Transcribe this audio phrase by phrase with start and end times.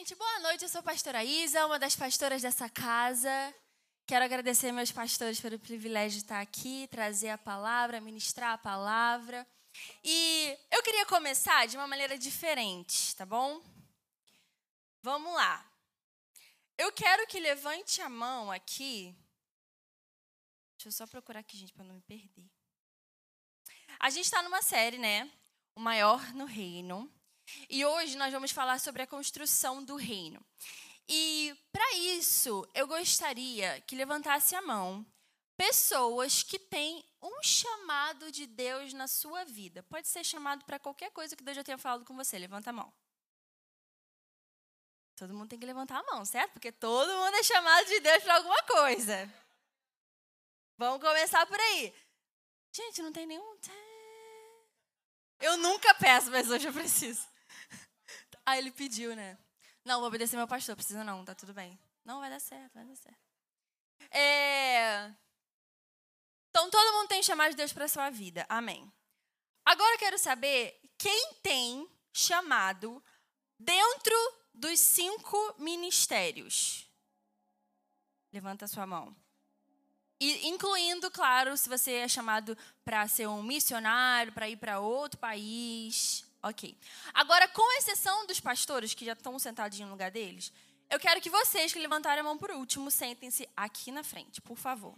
[0.00, 0.62] gente, boa noite.
[0.62, 3.54] Eu sou a pastora Isa, uma das pastoras dessa casa.
[4.06, 9.46] Quero agradecer meus pastores pelo privilégio de estar aqui, trazer a palavra, ministrar a palavra.
[10.02, 13.62] E eu queria começar de uma maneira diferente, tá bom?
[15.02, 15.70] Vamos lá.
[16.78, 19.14] Eu quero que levante a mão aqui.
[20.78, 22.50] Deixa eu só procurar aqui, gente, para não me perder.
[23.98, 25.30] A gente está numa série, né?
[25.74, 27.12] O maior no reino.
[27.68, 30.44] E hoje nós vamos falar sobre a construção do reino.
[31.08, 35.04] E para isso, eu gostaria que levantasse a mão
[35.56, 39.82] pessoas que têm um chamado de Deus na sua vida.
[39.82, 42.38] Pode ser chamado para qualquer coisa que Deus já tenha falado com você.
[42.38, 42.92] Levanta a mão.
[45.16, 46.52] Todo mundo tem que levantar a mão, certo?
[46.52, 49.30] Porque todo mundo é chamado de Deus para alguma coisa.
[50.78, 51.92] Vamos começar por aí.
[52.72, 53.58] Gente, não tem nenhum.
[55.38, 57.28] Eu nunca peço, mas hoje eu preciso.
[58.50, 59.38] Ah, ele pediu, né?
[59.84, 61.78] Não, vou obedecer meu pastor, precisa não, tá tudo bem.
[62.04, 63.20] Não, vai dar certo, vai dar certo.
[64.10, 65.14] É...
[66.48, 68.44] Então, todo mundo tem chamado de Deus para sua vida.
[68.48, 68.92] Amém.
[69.64, 73.00] Agora eu quero saber quem tem chamado
[73.56, 74.16] dentro
[74.52, 76.90] dos cinco ministérios.
[78.32, 79.14] Levanta sua mão.
[80.18, 85.20] E, incluindo, claro, se você é chamado para ser um missionário, para ir para outro
[85.20, 86.76] país, Ok.
[87.12, 90.52] Agora, com exceção dos pastores que já estão sentadinhos no lugar deles,
[90.88, 94.56] eu quero que vocês que levantaram a mão por último sentem-se aqui na frente, por
[94.56, 94.94] favor.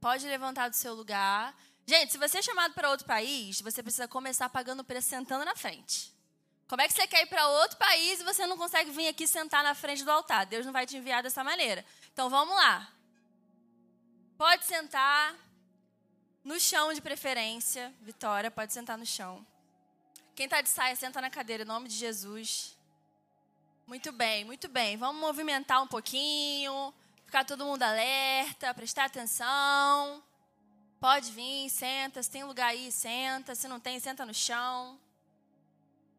[0.00, 1.56] Pode levantar do seu lugar.
[1.86, 5.44] Gente, se você é chamado para outro país, você precisa começar pagando o preço sentando
[5.44, 6.14] na frente.
[6.68, 9.26] Como é que você quer ir para outro país e você não consegue vir aqui
[9.26, 10.46] sentar na frente do altar?
[10.46, 11.84] Deus não vai te enviar dessa maneira.
[12.12, 12.92] Então vamos lá.
[14.36, 15.34] Pode sentar
[16.44, 17.94] no chão de preferência.
[18.02, 19.46] Vitória, pode sentar no chão.
[20.36, 22.76] Quem está de saia, senta na cadeira, em nome de Jesus.
[23.86, 24.94] Muito bem, muito bem.
[24.98, 26.92] Vamos movimentar um pouquinho,
[27.24, 30.22] ficar todo mundo alerta, prestar atenção.
[31.00, 32.22] Pode vir, senta.
[32.22, 33.54] Se tem lugar aí, senta.
[33.54, 35.00] Se não tem, senta no chão.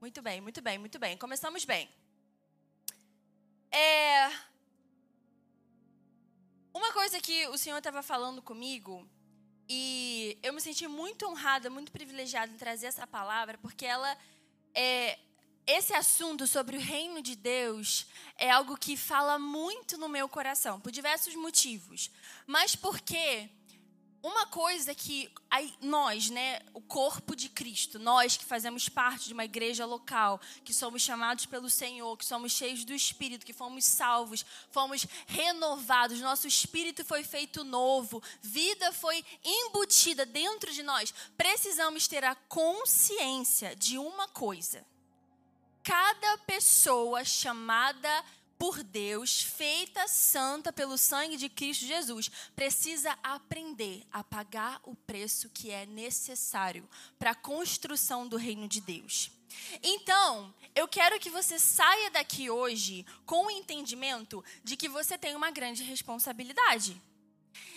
[0.01, 1.15] Muito bem, muito bem, muito bem.
[1.15, 1.87] Começamos bem.
[3.71, 4.29] É...
[6.73, 9.07] Uma coisa que o Senhor estava falando comigo
[9.69, 14.17] e eu me senti muito honrada, muito privilegiada em trazer essa palavra, porque ela
[14.73, 15.17] é
[15.67, 18.07] esse assunto sobre o reino de Deus
[18.37, 22.09] é algo que fala muito no meu coração, por diversos motivos.
[22.45, 23.49] Mas porque
[24.27, 25.31] uma coisa que
[25.81, 30.73] nós, né, o corpo de Cristo, nós que fazemos parte de uma igreja local, que
[30.73, 36.47] somos chamados pelo Senhor, que somos cheios do Espírito, que fomos salvos, fomos renovados, nosso
[36.47, 43.97] espírito foi feito novo, vida foi embutida dentro de nós, precisamos ter a consciência de
[43.97, 44.85] uma coisa.
[45.83, 48.25] Cada pessoa chamada
[48.57, 55.49] por Deus, feita santa pelo sangue de Cristo Jesus, precisa aprender a pagar o preço
[55.49, 56.87] que é necessário
[57.19, 59.31] para a construção do reino de Deus.
[59.81, 65.35] Então, eu quero que você saia daqui hoje com o entendimento de que você tem
[65.35, 67.01] uma grande responsabilidade.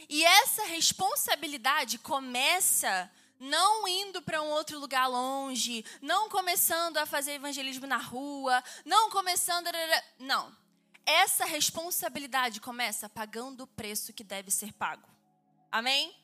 [0.08, 7.32] E essa responsabilidade começa não indo para um outro lugar longe, não começando a fazer
[7.32, 9.66] evangelismo na rua, não começando.
[10.18, 10.60] Não
[11.04, 15.08] essa responsabilidade começa pagando o preço que deve ser pago.
[15.70, 16.14] Amém?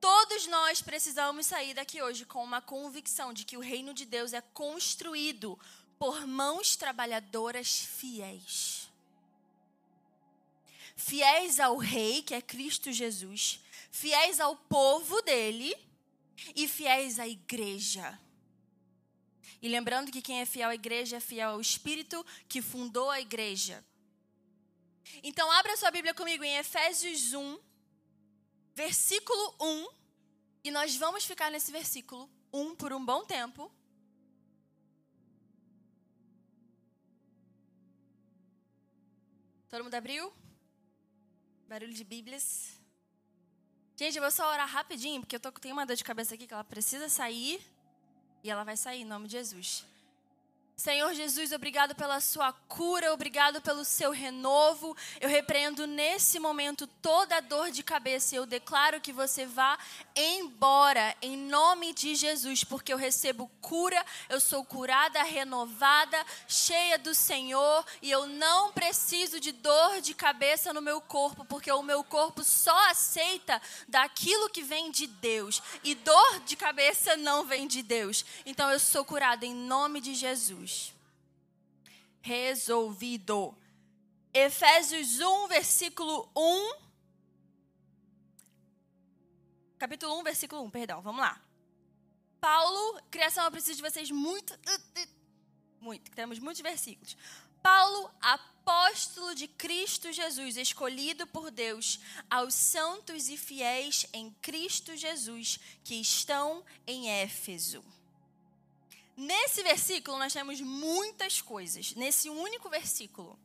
[0.00, 4.32] Todos nós precisamos sair daqui hoje com uma convicção de que o reino de Deus
[4.32, 5.58] é construído
[5.98, 8.90] por mãos trabalhadoras fiéis.
[10.96, 13.60] Fiéis ao Rei, que é Cristo Jesus,
[13.90, 15.74] fiéis ao povo dele
[16.56, 18.18] e fiéis à igreja.
[19.62, 23.20] E lembrando que quem é fiel à igreja é fiel ao Espírito que fundou a
[23.20, 23.84] igreja.
[25.22, 27.58] Então, abra sua Bíblia comigo em Efésios 1,
[28.74, 29.88] versículo 1.
[30.64, 33.70] E nós vamos ficar nesse versículo 1 por um bom tempo.
[39.68, 40.32] Todo mundo abriu?
[41.68, 42.80] Barulho de Bíblias.
[43.96, 46.46] Gente, eu vou só orar rapidinho, porque eu tô, tenho uma dor de cabeça aqui
[46.46, 47.60] que ela precisa sair.
[48.42, 49.89] E ela vai sair em nome de Jesus.
[50.80, 54.96] Senhor Jesus, obrigado pela sua cura, obrigado pelo seu renovo.
[55.20, 59.78] Eu repreendo nesse momento toda a dor de cabeça e eu declaro que você vá
[60.16, 66.16] embora em nome de Jesus, porque eu recebo cura, eu sou curada, renovada,
[66.48, 71.70] cheia do Senhor e eu não preciso de dor de cabeça no meu corpo, porque
[71.70, 77.44] o meu corpo só aceita daquilo que vem de Deus e dor de cabeça não
[77.44, 78.24] vem de Deus.
[78.46, 80.69] Então eu sou curada em nome de Jesus.
[82.20, 83.56] Resolvido.
[84.32, 86.90] Efésios 1, versículo 1.
[89.78, 91.40] Capítulo 1, versículo 1, perdão, vamos lá.
[92.40, 94.58] Paulo, criação, eu preciso de vocês muito.
[95.80, 97.16] Muito, temos muitos versículos.
[97.62, 105.58] Paulo, apóstolo de Cristo Jesus, escolhido por Deus, aos santos e fiéis em Cristo Jesus
[105.82, 107.82] que estão em Éfeso.
[109.20, 113.38] Nesse versículo nós temos muitas coisas, nesse único versículo.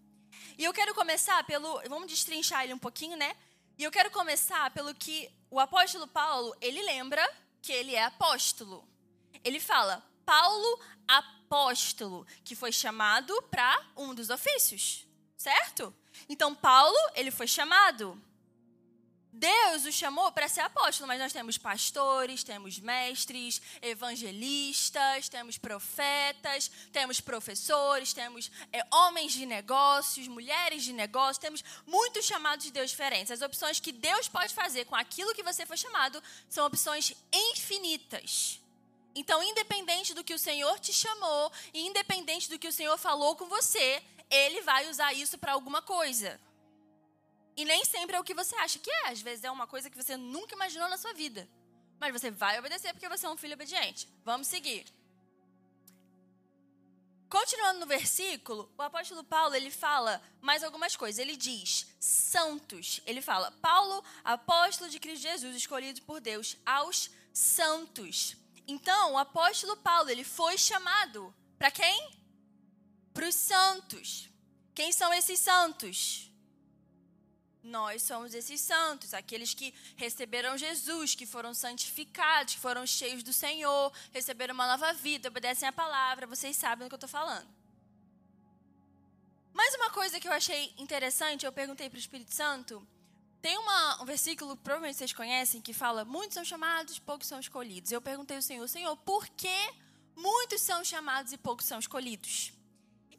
[0.57, 3.35] E eu quero começar pelo, vamos destrinchar ele um pouquinho, né?
[3.77, 7.21] E eu quero começar pelo que o apóstolo Paulo, ele lembra
[7.61, 8.87] que ele é apóstolo.
[9.43, 15.05] Ele fala: Paulo, apóstolo, que foi chamado para um dos ofícios,
[15.35, 15.93] certo?
[16.29, 18.17] Então, Paulo, ele foi chamado.
[19.35, 26.71] Deus o chamou para ser apóstolo, mas nós temos pastores, temos mestres, evangelistas, temos profetas,
[26.93, 32.91] temos professores, temos é, homens de negócios, mulheres de negócios, temos muitos chamados de Deus
[32.91, 33.29] diferentes.
[33.29, 37.13] As opções que Deus pode fazer com aquilo que você foi chamado são opções
[37.51, 38.61] infinitas.
[39.13, 43.35] Então, independente do que o Senhor te chamou, e independente do que o Senhor falou
[43.35, 46.39] com você, Ele vai usar isso para alguma coisa.
[47.55, 49.09] E nem sempre é o que você acha que é.
[49.09, 51.47] Às vezes é uma coisa que você nunca imaginou na sua vida.
[51.99, 54.09] Mas você vai obedecer porque você é um filho obediente.
[54.23, 54.85] Vamos seguir.
[57.29, 61.19] Continuando no versículo, o apóstolo Paulo, ele fala mais algumas coisas.
[61.19, 63.01] Ele diz, santos.
[63.05, 68.37] Ele fala, Paulo, apóstolo de Cristo Jesus, escolhido por Deus, aos santos.
[68.67, 72.11] Então, o apóstolo Paulo, ele foi chamado para quem?
[73.13, 74.29] Para os santos.
[74.73, 76.24] Quem são esses santos?
[77.65, 83.33] Nós somos esses santos, aqueles que receberam Jesus, que foram santificados, que foram cheios do
[83.33, 87.47] Senhor, receberam uma nova vida, obedecem a palavra, vocês sabem do que eu estou falando.
[89.51, 92.87] Mais uma coisa que eu achei interessante, eu perguntei para o Espírito Santo,
[93.41, 97.91] tem uma, um versículo, provavelmente vocês conhecem, que fala: muitos são chamados, poucos são escolhidos.
[97.91, 99.73] Eu perguntei ao Senhor: Senhor, por que
[100.15, 102.53] muitos são chamados e poucos são escolhidos?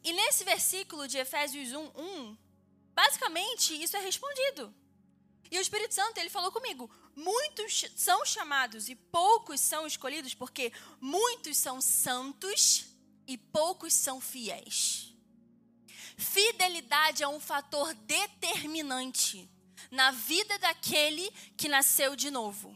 [0.03, 2.37] E nesse versículo de Efésios 1, 1,
[2.97, 4.73] basicamente isso é respondido.
[5.51, 10.73] E o Espírito Santo, ele falou comigo: muitos são chamados e poucos são escolhidos, porque
[10.99, 12.87] muitos são santos
[13.27, 15.13] e poucos são fiéis.
[16.17, 19.47] Fidelidade é um fator determinante
[19.91, 22.75] na vida daquele que nasceu de novo.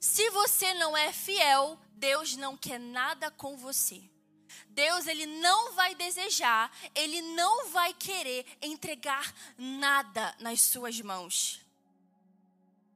[0.00, 4.02] Se você não é fiel, Deus não quer nada com você.
[4.78, 11.60] Deus ele não vai desejar, ele não vai querer entregar nada nas suas mãos.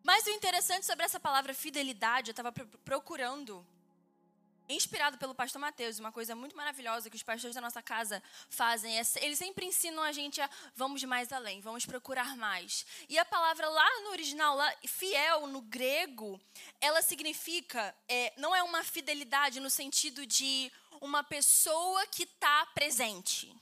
[0.05, 2.53] Mas o interessante sobre essa palavra fidelidade, eu estava
[2.85, 3.67] procurando
[4.69, 8.99] inspirado pelo pastor Mateus, uma coisa muito maravilhosa que os pastores da nossa casa fazem,
[8.99, 12.87] é, eles sempre ensinam a gente a vamos mais além, vamos procurar mais.
[13.09, 16.41] E a palavra lá no original, lá, fiel no grego,
[16.81, 23.62] ela significa, é, não é uma fidelidade no sentido de uma pessoa que está presente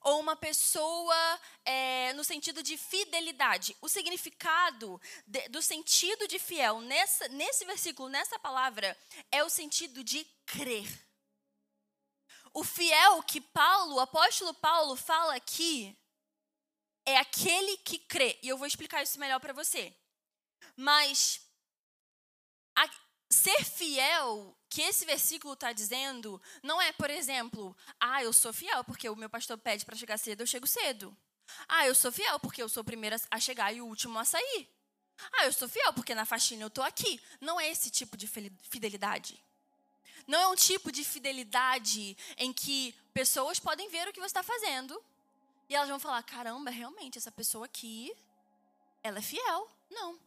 [0.00, 3.76] ou uma pessoa é, no sentido de fidelidade.
[3.80, 8.96] O significado de, do sentido de fiel nessa, nesse versículo, nessa palavra,
[9.30, 10.88] é o sentido de crer.
[12.52, 15.96] O fiel que Paulo, o apóstolo Paulo, fala aqui
[17.04, 18.38] é aquele que crê.
[18.42, 19.94] E eu vou explicar isso melhor para você.
[20.76, 21.40] Mas
[22.76, 22.88] a,
[23.30, 28.84] ser fiel que esse versículo está dizendo não é, por exemplo, ah, eu sou fiel
[28.84, 31.14] porque o meu pastor pede para chegar cedo, eu chego cedo.
[31.68, 34.24] Ah, eu sou fiel porque eu sou o primeiro a chegar e o último a
[34.24, 34.68] sair.
[35.32, 37.20] Ah, eu sou fiel porque na faxina eu estou aqui.
[37.40, 39.42] Não é esse tipo de fidelidade.
[40.26, 44.44] Não é um tipo de fidelidade em que pessoas podem ver o que você está
[44.44, 45.02] fazendo
[45.68, 48.12] e elas vão falar: caramba, realmente, essa pessoa aqui,
[49.02, 49.70] ela é fiel.
[49.90, 50.18] Não.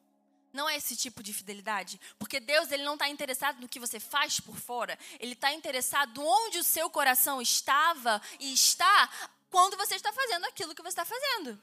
[0.54, 2.00] Não é esse tipo de fidelidade.
[2.20, 4.98] Porque Deus ele não está interessado no que você faz por fora.
[5.20, 9.10] Ele está interessado onde o seu coração estava e está
[9.50, 11.62] quando você está fazendo aquilo que você está fazendo.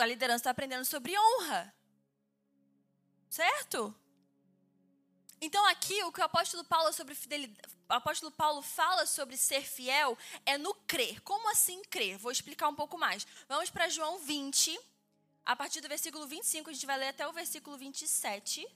[0.00, 1.74] A liderança está aprendendo sobre honra.
[3.30, 3.94] Certo?
[5.40, 9.62] Então aqui o que o apóstolo Paulo sobre fidelidade, o apóstolo Paulo fala sobre ser
[9.62, 11.20] fiel é no crer.
[11.22, 12.18] Como assim crer?
[12.18, 13.26] Vou explicar um pouco mais.
[13.48, 14.78] Vamos para João 20,
[15.46, 18.66] a partir do versículo 25, a gente vai ler até o versículo 27.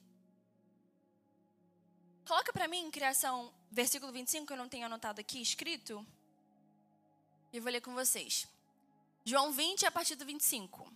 [2.24, 6.06] Coloca para mim, criação, versículo 25, que eu não tenho anotado aqui, escrito.
[7.52, 8.46] E vou ler com vocês.
[9.24, 10.88] João 20, a partir do 25.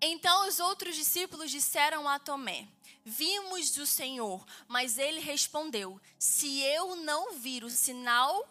[0.00, 2.68] Então os outros discípulos disseram a Tomé:
[3.04, 4.46] Vimos o Senhor.
[4.68, 8.48] Mas ele respondeu: Se eu não vir o sinal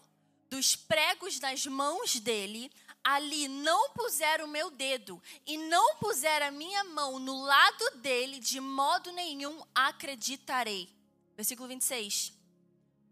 [0.50, 2.70] dos pregos nas mãos dele,
[3.04, 8.40] ali não puser o meu dedo e não puser a minha mão no lado dele,
[8.40, 10.90] de modo nenhum acreditarei.
[11.36, 12.34] Versículo 26.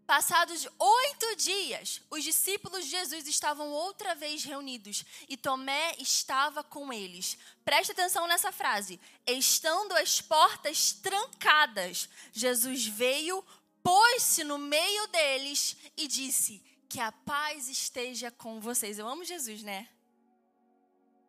[0.08, 6.90] Passados oito dias, os discípulos de Jesus estavam outra vez reunidos e Tomé estava com
[6.90, 7.36] eles.
[7.62, 8.98] Preste atenção nessa frase.
[9.26, 13.44] Estando as portas trancadas, Jesus veio,
[13.82, 18.98] pôs-se no meio deles e disse: Que a paz esteja com vocês.
[18.98, 19.88] Eu amo Jesus, né?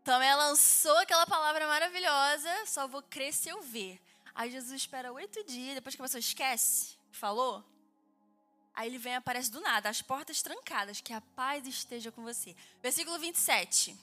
[0.04, 4.02] Tomé lançou aquela palavra maravilhosa: Só vou crer se eu ver.
[4.34, 7.64] Aí Jesus espera oito dias, depois que a pessoa esquece, falou
[8.80, 12.24] Aí ele vem e aparece do nada, as portas trancadas, que a paz esteja com
[12.24, 12.56] você.
[12.82, 13.94] Versículo 27.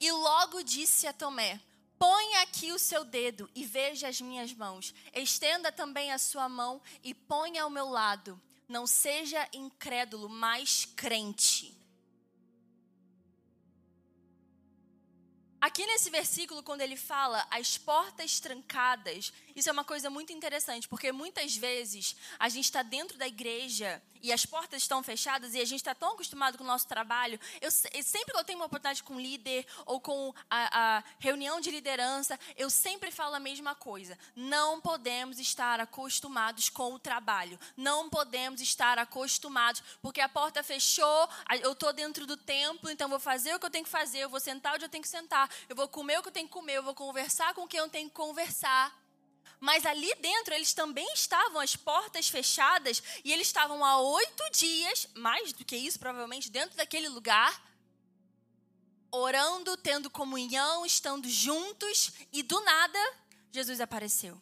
[0.00, 1.60] E logo disse a Tomé:
[2.00, 4.92] Põe aqui o seu dedo e veja as minhas mãos.
[5.14, 8.42] Estenda também a sua mão e ponha ao meu lado.
[8.72, 11.76] Não seja incrédulo, mas crente.
[15.62, 20.88] Aqui nesse versículo, quando ele fala as portas trancadas, isso é uma coisa muito interessante,
[20.88, 25.60] porque muitas vezes a gente está dentro da igreja e as portas estão fechadas e
[25.60, 27.38] a gente está tão acostumado com o nosso trabalho.
[27.60, 31.70] Eu, sempre que eu tenho uma oportunidade com líder ou com a, a reunião de
[31.70, 34.16] liderança, eu sempre falo a mesma coisa.
[34.36, 37.58] Não podemos estar acostumados com o trabalho.
[37.76, 41.28] Não podemos estar acostumados, porque a porta fechou,
[41.60, 44.28] eu estou dentro do templo, então vou fazer o que eu tenho que fazer, eu
[44.28, 46.52] vou sentar onde eu tenho que sentar, eu vou comer o que eu tenho que
[46.52, 48.96] comer, eu vou conversar com quem eu tenho que conversar.
[49.60, 55.08] Mas ali dentro eles também estavam as portas fechadas e eles estavam há oito dias,
[55.14, 57.62] mais do que isso provavelmente, dentro daquele lugar,
[59.10, 62.98] orando, tendo comunhão, estando juntos e do nada
[63.52, 64.40] Jesus apareceu.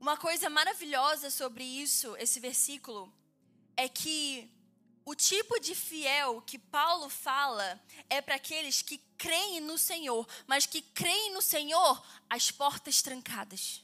[0.00, 3.12] Uma coisa maravilhosa sobre isso, esse versículo,
[3.76, 4.50] é que
[5.08, 10.66] o tipo de fiel que Paulo fala é para aqueles que creem no Senhor, mas
[10.66, 13.82] que creem no Senhor as portas trancadas.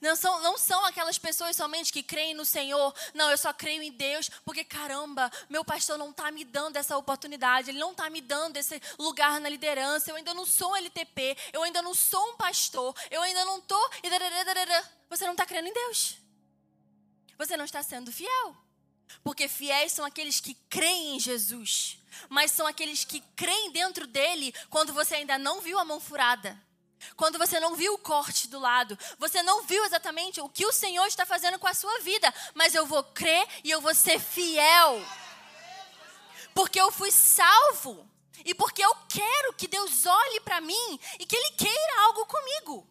[0.00, 2.92] Não são, não são aquelas pessoas somente que creem no Senhor.
[3.14, 6.96] Não, eu só creio em Deus porque, caramba, meu pastor não está me dando essa
[6.96, 7.70] oportunidade.
[7.70, 10.10] Ele não está me dando esse lugar na liderança.
[10.10, 11.36] Eu ainda não sou um LTP.
[11.52, 12.92] Eu ainda não sou um pastor.
[13.08, 13.90] Eu ainda não estou.
[15.08, 16.18] Você não está crendo em Deus.
[17.38, 18.67] Você não está sendo fiel.
[19.22, 21.98] Porque fiéis são aqueles que creem em Jesus,
[22.28, 26.58] mas são aqueles que creem dentro dele quando você ainda não viu a mão furada.
[27.16, 30.72] Quando você não viu o corte do lado, você não viu exatamente o que o
[30.72, 34.18] Senhor está fazendo com a sua vida, mas eu vou crer e eu vou ser
[34.18, 35.04] fiel.
[36.54, 38.08] Porque eu fui salvo
[38.44, 42.86] e porque eu quero que Deus olhe para mim e que Ele queira algo comigo.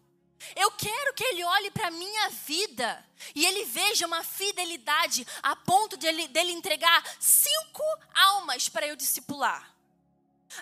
[0.56, 5.56] Eu quero que ele olhe para a minha vida e ele veja uma fidelidade a
[5.56, 9.75] ponto de ele, dele entregar cinco almas para eu discipular.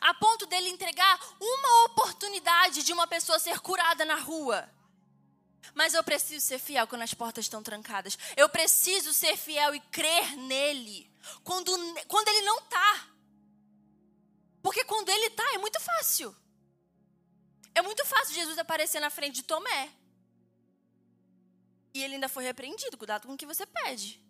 [0.01, 4.69] A ponto dele entregar uma oportunidade de uma pessoa ser curada na rua.
[5.73, 8.17] Mas eu preciso ser fiel quando as portas estão trancadas.
[8.35, 11.09] Eu preciso ser fiel e crer nele
[11.43, 11.71] quando,
[12.07, 13.07] quando ele não está.
[14.61, 16.35] Porque quando ele está é muito fácil.
[17.75, 19.91] É muito fácil Jesus aparecer na frente de Tomé.
[21.93, 22.97] E ele ainda foi repreendido.
[22.97, 24.21] Cuidado com o que você pede.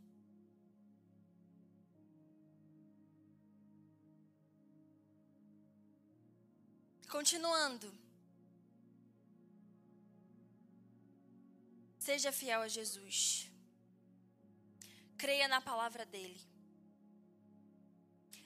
[7.08, 7.94] Continuando.
[12.00, 13.50] Seja fiel a Jesus.
[15.18, 16.40] Creia na palavra dele.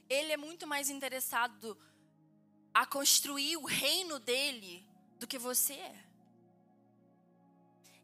[0.10, 1.78] Ele é muito mais interessado
[2.74, 4.89] a construir o reino dele
[5.20, 6.10] do que você é.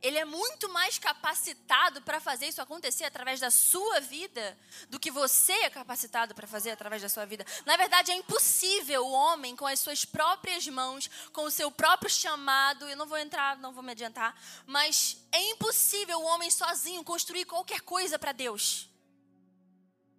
[0.05, 4.55] Ele é muito mais capacitado para fazer isso acontecer através da sua vida
[4.87, 7.43] do que você é capacitado para fazer através da sua vida.
[7.65, 12.07] Na verdade, é impossível o homem, com as suas próprias mãos, com o seu próprio
[12.07, 17.03] chamado, eu não vou entrar, não vou me adiantar, mas é impossível o homem sozinho
[17.03, 18.87] construir qualquer coisa para Deus.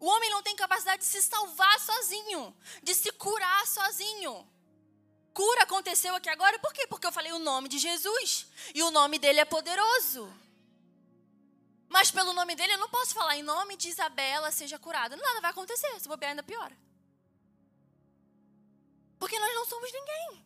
[0.00, 4.55] O homem não tem capacidade de se salvar sozinho, de se curar sozinho
[5.36, 6.86] cura aconteceu aqui agora, por quê?
[6.86, 8.46] Porque eu falei o nome de Jesus.
[8.74, 10.22] E o nome dele é poderoso.
[11.90, 15.14] Mas pelo nome dele eu não posso falar em nome de Isabela seja curada.
[15.14, 16.74] Nada vai acontecer, se bobear ainda piora.
[19.18, 20.44] Porque nós não somos ninguém.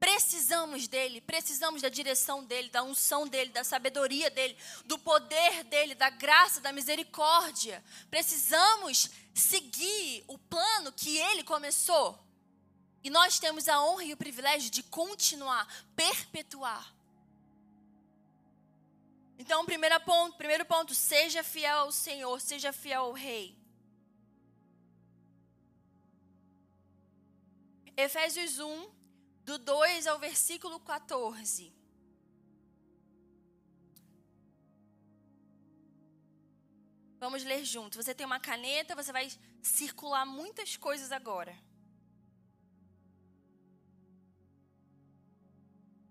[0.00, 5.94] Precisamos dele, precisamos da direção dele, da unção dele, da sabedoria dele, do poder dele,
[5.94, 7.84] da graça, da misericórdia.
[8.10, 12.18] Precisamos seguir o plano que ele começou.
[13.04, 15.66] E nós temos a honra e o privilégio de continuar,
[15.96, 16.94] perpetuar.
[19.38, 23.56] Então, primeiro ponto, primeiro ponto, seja fiel ao Senhor, seja fiel ao Rei.
[27.96, 28.90] Efésios 1,
[29.44, 31.72] do 2 ao versículo 14.
[37.18, 38.00] Vamos ler junto.
[38.00, 39.28] Você tem uma caneta, você vai
[39.60, 41.56] circular muitas coisas agora.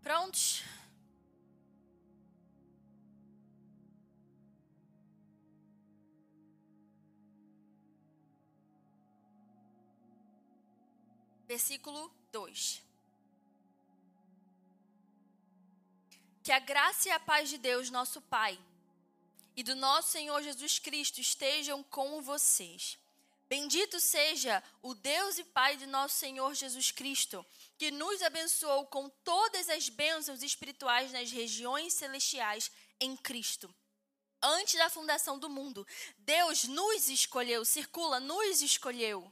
[0.02, 0.64] Prontos?
[11.48, 12.82] Versículo 2.
[16.44, 18.60] Que a graça e a paz de Deus, nosso Pai,
[19.56, 22.98] e do nosso Senhor Jesus Cristo estejam com vocês.
[23.52, 27.46] Bendito seja o Deus e Pai de nosso Senhor Jesus Cristo,
[27.78, 33.70] que nos abençoou com todas as bênçãos espirituais nas regiões celestiais em Cristo.
[34.42, 35.86] Antes da fundação do mundo,
[36.20, 39.30] Deus nos escolheu, circula, nos escolheu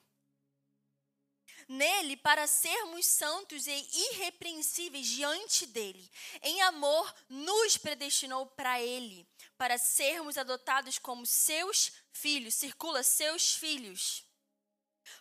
[1.69, 6.11] nele para sermos santos e irrepreensíveis diante dele.
[6.41, 9.28] Em amor, nos predestinou para ele,
[9.59, 12.55] para sermos adotados como seus filhos.
[12.55, 14.25] Circula, seus filhos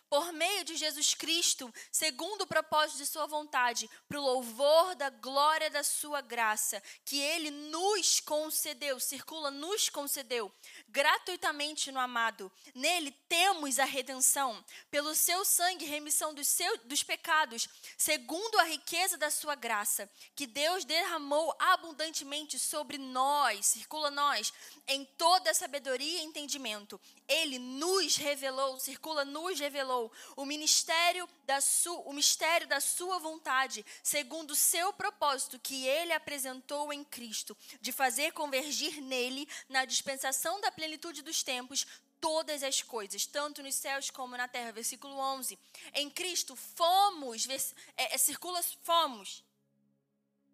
[0.09, 5.09] por meio de Jesus Cristo, segundo o propósito de Sua vontade, para o louvor da
[5.09, 10.51] glória da Sua graça, que Ele nos concedeu, circula, nos concedeu,
[10.87, 12.51] gratuitamente no amado.
[12.73, 19.15] Nele temos a redenção, pelo Seu sangue, remissão dos, seu, dos pecados, segundo a riqueza
[19.15, 24.51] da Sua graça, que Deus derramou abundantemente sobre nós, circula nós,
[24.87, 26.99] em toda sabedoria e entendimento.
[27.27, 29.98] Ele nos revelou, circula, nos revelou
[30.35, 36.13] o ministério da sua, o mistério da sua vontade, segundo o seu propósito que ele
[36.13, 41.85] apresentou em Cristo, de fazer convergir nele, na dispensação da plenitude dos tempos,
[42.19, 44.71] todas as coisas, tanto nos céus como na terra.
[44.71, 45.57] Versículo 11.
[45.93, 47.47] Em Cristo fomos,
[47.97, 49.43] é, é, circula fomos,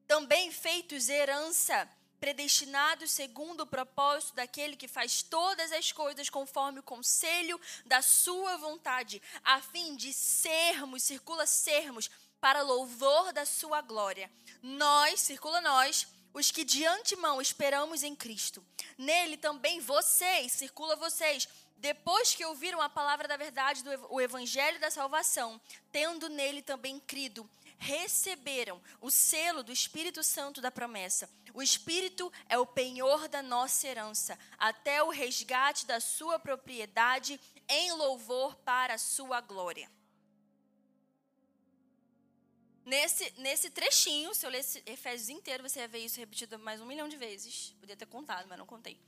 [0.08, 6.84] também feitos herança predestinados segundo o propósito daquele que faz todas as coisas conforme o
[6.84, 14.32] conselho da sua vontade, a fim de sermos, circula sermos, para louvor da sua glória.
[14.62, 18.64] Nós, circula nós, os que de antemão esperamos em Cristo.
[18.98, 21.48] Nele também vocês, circula vocês,
[21.78, 25.60] depois que ouviram a palavra da verdade do o evangelho da salvação,
[25.92, 31.30] tendo nele também crido, receberam o selo do Espírito Santo da promessa.
[31.56, 37.40] O Espírito é o penhor da nossa herança, até o resgate da sua propriedade
[37.70, 39.90] em louvor para a sua glória.
[42.84, 46.86] Nesse, nesse trechinho, se eu ler Efésios inteiro, você vai ver isso repetido mais um
[46.86, 47.74] milhão de vezes.
[47.80, 49.00] Podia ter contado, mas não contei.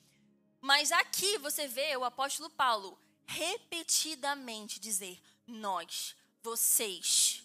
[0.61, 7.43] Mas aqui você vê o apóstolo Paulo repetidamente dizer: nós, vocês,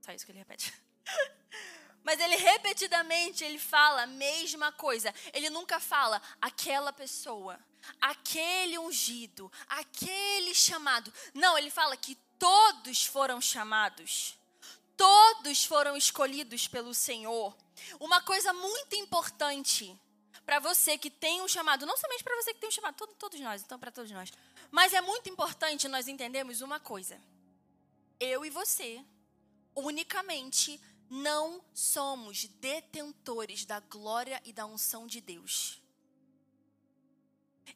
[0.00, 0.72] só isso que ele repete.
[2.02, 5.14] Mas ele repetidamente ele fala a mesma coisa.
[5.32, 7.58] Ele nunca fala aquela pessoa,
[8.00, 11.12] aquele ungido, aquele chamado.
[11.34, 14.38] Não, ele fala que todos foram chamados.
[14.96, 17.56] Todos foram escolhidos pelo Senhor.
[17.98, 19.98] Uma coisa muito importante
[20.44, 23.14] para você que tem um chamado, não somente para você que tem um chamado, todo,
[23.14, 24.32] todos nós, então para todos nós.
[24.70, 27.20] Mas é muito importante nós entendermos uma coisa.
[28.18, 29.02] Eu e você
[29.74, 35.82] unicamente não somos detentores da glória e da unção de Deus.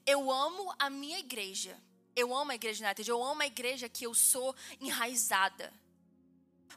[0.07, 1.77] Eu amo a minha igreja.
[2.15, 3.11] Eu amo a igreja United.
[3.11, 5.73] Eu amo a igreja que eu sou enraizada.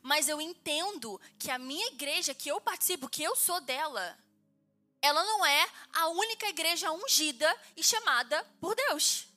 [0.01, 4.17] Mas eu entendo que a minha igreja que eu participo, que eu sou dela,
[4.99, 9.27] ela não é a única igreja ungida e chamada por Deus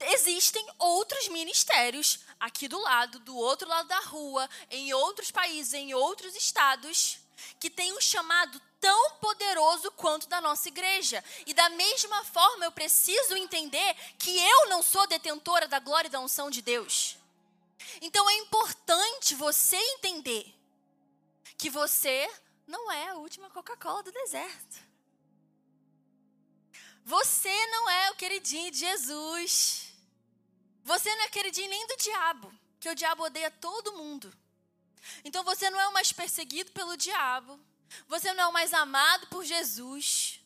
[0.00, 5.94] existem outros ministérios aqui do lado, do outro lado da rua, em outros países, em
[5.94, 7.18] outros estados,
[7.60, 11.22] que têm um chamado tão poderoso quanto da nossa igreja.
[11.46, 16.10] E da mesma forma, eu preciso entender que eu não sou detentora da glória e
[16.10, 17.16] da unção de Deus.
[18.00, 20.54] Então é importante você entender
[21.58, 22.28] que você
[22.66, 24.88] não é a última Coca-Cola do deserto.
[27.04, 29.89] Você não é o queridinho de Jesus.
[30.84, 34.32] Você não é queridinho nem do diabo, que o diabo odeia todo mundo.
[35.24, 37.58] Então você não é o mais perseguido pelo diabo.
[38.06, 40.40] Você não é o mais amado por Jesus.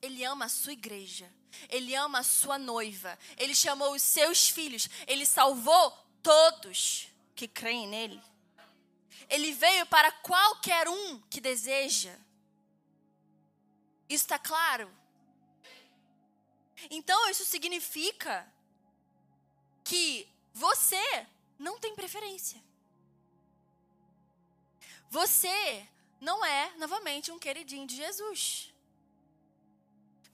[0.00, 1.32] Ele ama a sua igreja.
[1.68, 3.18] Ele ama a sua noiva.
[3.36, 4.88] Ele chamou os seus filhos.
[5.06, 5.90] Ele salvou
[6.22, 8.22] todos que creem nele.
[9.28, 12.14] Ele veio para qualquer um que deseja.
[14.08, 14.92] Isso está claro?
[16.90, 18.51] Então, isso significa
[19.84, 21.26] que você
[21.58, 22.62] não tem preferência.
[25.10, 25.88] Você
[26.20, 28.72] não é, novamente, um queridinho de Jesus.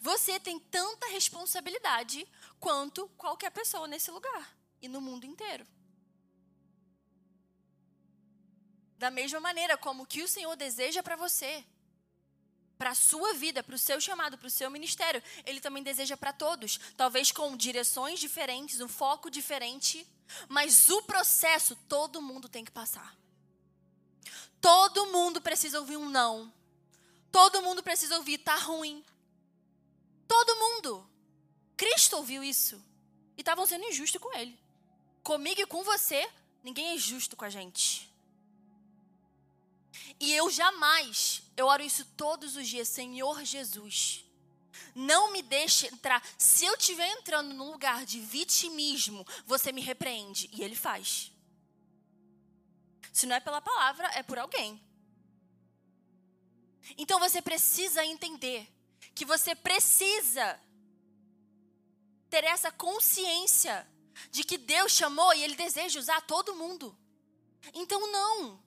[0.00, 2.26] Você tem tanta responsabilidade
[2.61, 5.66] quanto qualquer pessoa nesse lugar e no mundo inteiro.
[8.96, 11.64] Da mesma maneira como que o Senhor deseja para você,
[12.79, 16.17] para a sua vida, para o seu chamado, para o seu ministério, Ele também deseja
[16.17, 16.79] para todos.
[16.97, 20.07] Talvez com direções diferentes, um foco diferente,
[20.49, 23.17] mas o processo todo mundo tem que passar.
[24.61, 26.53] Todo mundo precisa ouvir um não.
[27.33, 29.05] Todo mundo precisa ouvir tá ruim.
[30.27, 31.09] Todo mundo.
[31.77, 32.83] Cristo ouviu isso.
[33.37, 34.59] E estavam sendo injustos com ele.
[35.23, 36.29] Comigo e com você,
[36.62, 38.08] ninguém é justo com a gente.
[40.20, 44.24] E eu jamais, eu oro isso todos os dias, Senhor Jesus.
[44.94, 46.22] Não me deixe entrar.
[46.37, 50.50] Se eu estiver entrando num lugar de vitimismo, você me repreende.
[50.52, 51.31] E ele faz.
[53.12, 54.81] Se não é pela palavra, é por alguém.
[56.96, 58.68] Então você precisa entender
[59.14, 60.61] que você precisa
[62.31, 63.87] ter essa consciência
[64.31, 66.96] de que Deus chamou e Ele deseja usar todo mundo.
[67.74, 68.62] Então, não.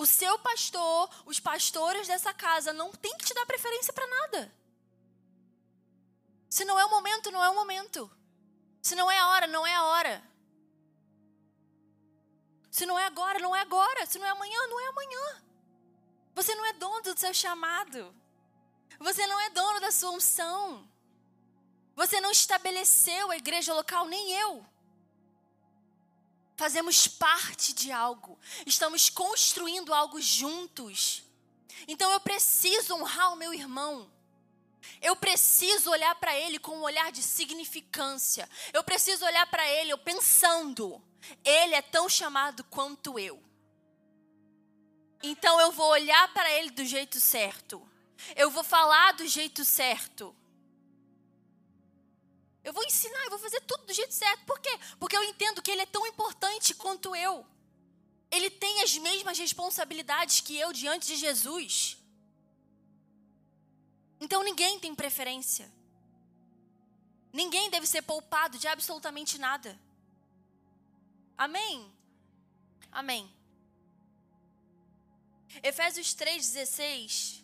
[0.00, 4.50] O seu pastor, os pastores dessa casa não tem que te dar preferência para nada.
[6.48, 8.10] Se não é o momento, não é o momento.
[8.80, 10.24] Se não é a hora, não é a hora.
[12.70, 14.06] Se não é agora, não é agora.
[14.06, 15.42] Se não é amanhã, não é amanhã.
[16.34, 18.14] Você não é dono do seu chamado.
[18.98, 20.88] Você não é dono da sua unção.
[21.94, 24.64] Você não estabeleceu a igreja local, nem eu.
[26.60, 28.38] Fazemos parte de algo.
[28.66, 31.22] Estamos construindo algo juntos.
[31.88, 34.12] Então eu preciso honrar o meu irmão.
[35.00, 38.46] Eu preciso olhar para ele com um olhar de significância.
[38.74, 41.02] Eu preciso olhar para ele eu pensando.
[41.42, 43.42] Ele é tão chamado quanto eu.
[45.22, 47.90] Então eu vou olhar para ele do jeito certo.
[48.36, 50.36] Eu vou falar do jeito certo.
[52.62, 54.44] Eu vou ensinar, eu vou fazer tudo do jeito certo.
[54.44, 54.78] Por quê?
[54.98, 57.46] Porque eu entendo que ele é tão importante quanto eu.
[58.30, 61.96] Ele tem as mesmas responsabilidades que eu diante de Jesus.
[64.20, 65.70] Então ninguém tem preferência.
[67.32, 69.78] Ninguém deve ser poupado de absolutamente nada.
[71.36, 71.90] Amém?
[72.92, 73.32] Amém.
[75.62, 77.39] Efésios 3,16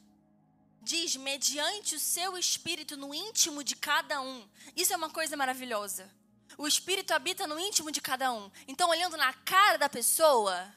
[0.83, 4.49] diz: mediante o seu espírito no íntimo de cada um.
[4.75, 6.11] Isso é uma coisa maravilhosa.
[6.59, 8.51] O espírito habita no íntimo de cada um.
[8.67, 10.73] Então, olhando na cara da pessoa,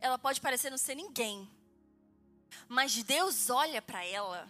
[0.00, 1.48] ela pode parecer não ser ninguém.
[2.68, 4.48] Mas Deus olha para ela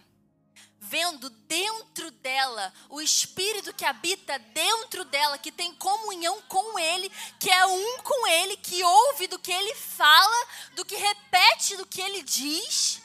[0.79, 7.49] vendo dentro dela o espírito que habita dentro dela, que tem comunhão com ele, que
[7.49, 12.01] é um com ele, que ouve do que ele fala, do que repete do que
[12.01, 13.01] ele diz,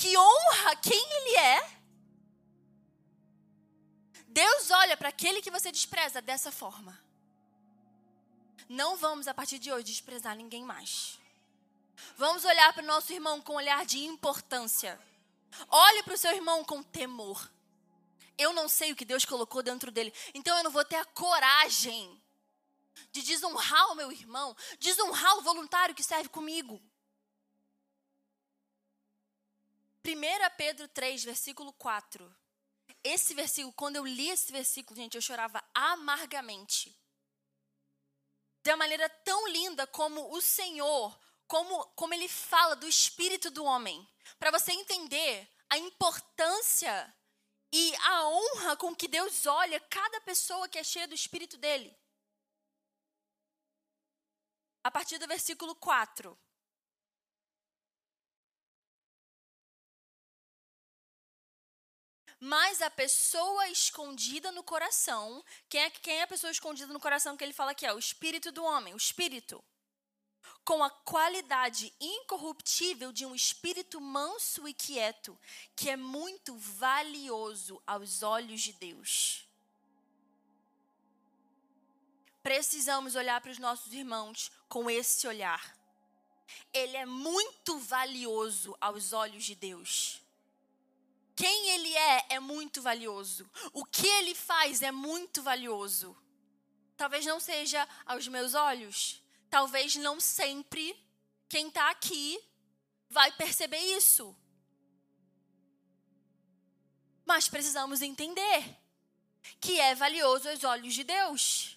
[0.00, 1.80] que honra quem ele é.
[4.28, 6.98] Deus olha para aquele que você despreza dessa forma.
[8.68, 11.18] Não vamos a partir de hoje desprezar ninguém mais.
[12.16, 14.98] Vamos olhar para o nosso irmão com um olhar de importância
[15.68, 17.50] Olhe para o seu irmão com temor.
[18.38, 21.04] Eu não sei o que Deus colocou dentro dele, então eu não vou ter a
[21.04, 22.20] coragem
[23.12, 26.80] de desonrar o meu irmão, desonrar o voluntário que serve comigo.
[30.04, 32.36] 1 Pedro 3, versículo 4.
[33.02, 36.96] Esse versículo, quando eu li esse versículo, gente, eu chorava amargamente.
[38.62, 43.64] De uma maneira tão linda como o Senhor, como, como ele fala do espírito do
[43.64, 44.06] homem
[44.38, 47.14] para você entender a importância
[47.72, 51.96] e a honra com que Deus olha cada pessoa que é cheia do Espírito dele.
[54.82, 56.36] A partir do versículo 4.
[62.40, 67.36] Mas a pessoa escondida no coração, quem é, quem é a pessoa escondida no coração
[67.36, 67.84] que ele fala aqui?
[67.84, 69.62] É o espírito do homem, o espírito
[70.64, 75.38] com a qualidade incorruptível de um espírito manso e quieto,
[75.74, 79.46] que é muito valioso aos olhos de Deus.
[82.42, 85.76] Precisamos olhar para os nossos irmãos com esse olhar.
[86.72, 90.22] Ele é muito valioso aos olhos de Deus.
[91.36, 93.48] Quem ele é é muito valioso.
[93.72, 96.16] O que ele faz é muito valioso.
[96.96, 100.94] Talvez não seja aos meus olhos, talvez não sempre
[101.48, 102.38] quem está aqui
[103.08, 104.36] vai perceber isso.
[107.24, 108.76] Mas precisamos entender
[109.60, 111.76] que é valioso aos olhos de Deus.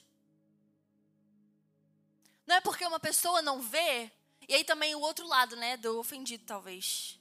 [2.46, 4.12] Não é porque uma pessoa não vê,
[4.48, 7.20] e aí também o outro lado, né, do ofendido, talvez.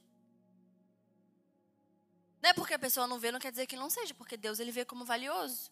[2.42, 4.59] Não é porque a pessoa não vê, não quer dizer que não seja, porque Deus
[4.59, 5.70] ele vê como valioso.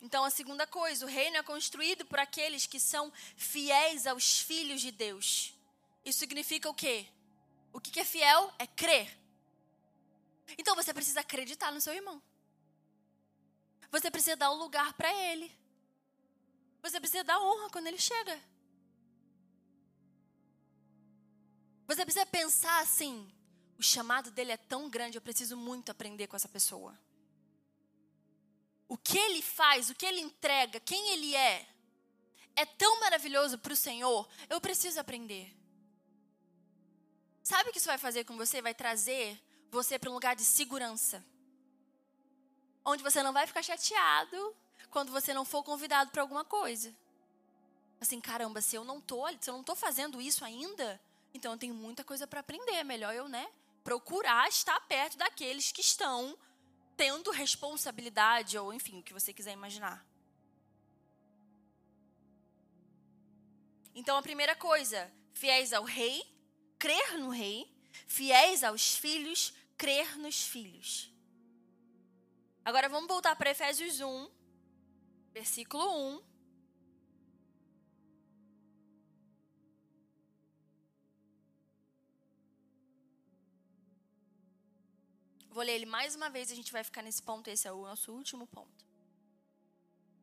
[0.00, 4.80] Então, a segunda coisa, o reino é construído por aqueles que são fiéis aos filhos
[4.80, 5.52] de Deus.
[6.04, 7.08] Isso significa o quê?
[7.72, 8.52] O que é fiel?
[8.56, 9.18] É crer.
[10.56, 12.22] Então, você precisa acreditar no seu irmão.
[13.90, 15.50] Você precisa dar um lugar para ele.
[16.82, 18.40] Você precisa dar honra quando ele chega.
[21.86, 23.30] Você precisa pensar assim:
[23.78, 26.98] o chamado dele é tão grande, eu preciso muito aprender com essa pessoa.
[28.88, 31.66] O que ele faz, o que ele entrega, quem ele é,
[32.54, 35.54] é tão maravilhoso para o Senhor, eu preciso aprender.
[37.42, 38.62] Sabe o que isso vai fazer com você?
[38.62, 41.24] Vai trazer você para um lugar de segurança.
[42.84, 44.56] Onde você não vai ficar chateado
[44.90, 46.94] quando você não for convidado para alguma coisa.
[48.00, 51.00] Assim, caramba, se eu não tô, se eu não tô fazendo isso ainda,
[51.36, 52.72] então eu tenho muita coisa para aprender.
[52.72, 53.46] É melhor eu, né,
[53.84, 56.36] procurar estar perto daqueles que estão
[56.96, 60.04] tendo responsabilidade ou enfim, o que você quiser imaginar.
[63.94, 66.22] Então a primeira coisa, fiéis ao rei,
[66.78, 67.70] crer no rei,
[68.06, 71.12] fiéis aos filhos, crer nos filhos.
[72.64, 74.30] Agora vamos voltar para Efésios 1,
[75.32, 76.35] versículo 1.
[85.56, 87.80] Vou ler ele mais uma vez, a gente vai ficar nesse ponto, esse é o
[87.80, 88.84] nosso último ponto.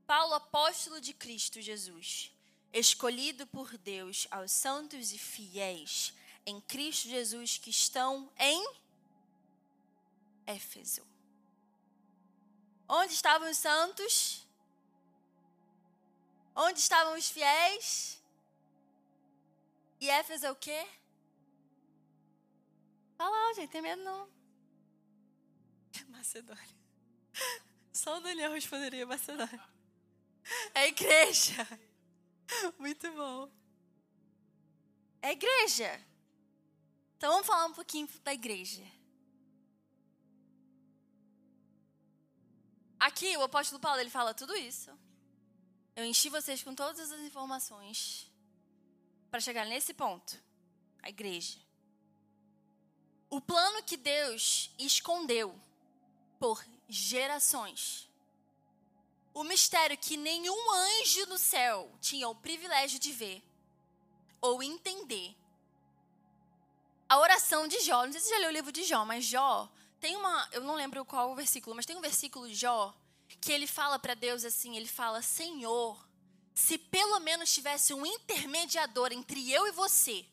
[0.05, 2.31] Paulo, apóstolo de Cristo Jesus,
[2.71, 6.13] escolhido por Deus aos santos e fiéis
[6.45, 8.63] em Cristo Jesus que estão em
[10.45, 11.03] Éfeso.
[12.87, 14.45] Onde estavam os santos?
[16.55, 18.21] Onde estavam os fiéis?
[19.99, 20.87] E Éfeso é o quê?
[23.17, 24.42] Fala, gente, tem medo não.
[26.09, 26.77] Macedônia.
[27.91, 29.69] Só o Daniel responderia Macedônia.
[30.73, 31.67] É igreja.
[32.77, 33.49] Muito bom.
[35.21, 36.05] É igreja.
[37.17, 38.83] Então vamos falar um pouquinho da igreja.
[42.99, 44.91] Aqui o apóstolo Paulo ele fala tudo isso.
[45.95, 48.31] Eu enchi vocês com todas as informações
[49.29, 50.37] para chegar nesse ponto.
[51.01, 51.59] A igreja.
[53.29, 55.59] O plano que Deus escondeu
[56.43, 58.11] por gerações.
[59.33, 63.41] O mistério que nenhum anjo no céu tinha o privilégio de ver
[64.41, 65.33] ou entender.
[67.07, 69.23] A oração de Jó, não sei se você já leu o livro de Jó, mas
[69.23, 72.93] Jó tem uma, eu não lembro qual o versículo, mas tem um versículo de Jó
[73.39, 75.97] que ele fala para Deus assim, ele fala: "Senhor,
[76.53, 80.25] se pelo menos tivesse um intermediador entre eu e você,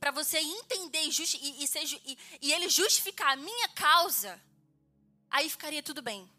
[0.00, 4.40] para você entender e, e, e, e, ele justificar a minha causa,
[5.30, 6.30] aí ficaria tudo bem.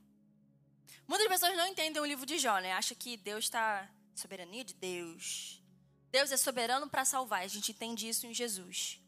[1.08, 2.74] Muitas pessoas não entendem o livro de Jó, né?
[2.74, 5.62] Acha que Deus está soberania de Deus.
[6.10, 7.42] Deus é soberano para salvar.
[7.42, 9.02] A gente entende isso em Jesus.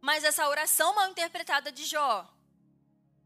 [0.00, 2.32] Mas essa oração mal interpretada de Jó,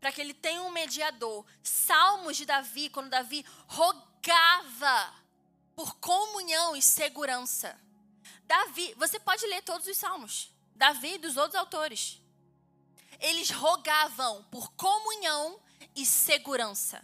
[0.01, 1.45] para que ele tenha um mediador.
[1.63, 5.15] Salmos de Davi, quando Davi rogava
[5.75, 7.79] por comunhão e segurança.
[8.45, 10.51] Davi, você pode ler todos os salmos.
[10.75, 12.22] Davi e dos outros autores
[13.23, 15.59] eles rogavam por comunhão
[15.95, 17.03] e segurança.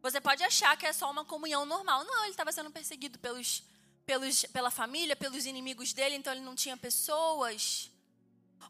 [0.00, 2.04] Você pode achar que é só uma comunhão normal.
[2.04, 3.62] Não, ele estava sendo perseguido pelos,
[4.06, 7.90] pelos, pela família, pelos inimigos dele, então ele não tinha pessoas.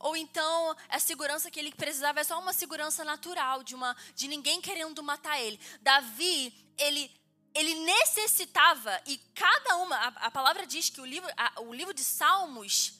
[0.00, 4.26] Ou então a segurança que ele precisava é só uma segurança natural, de, uma, de
[4.26, 5.60] ninguém querendo matar ele.
[5.82, 7.10] Davi, ele,
[7.54, 11.92] ele necessitava, e cada uma, a, a palavra diz que o livro, a, o livro
[11.92, 12.94] de Salmos,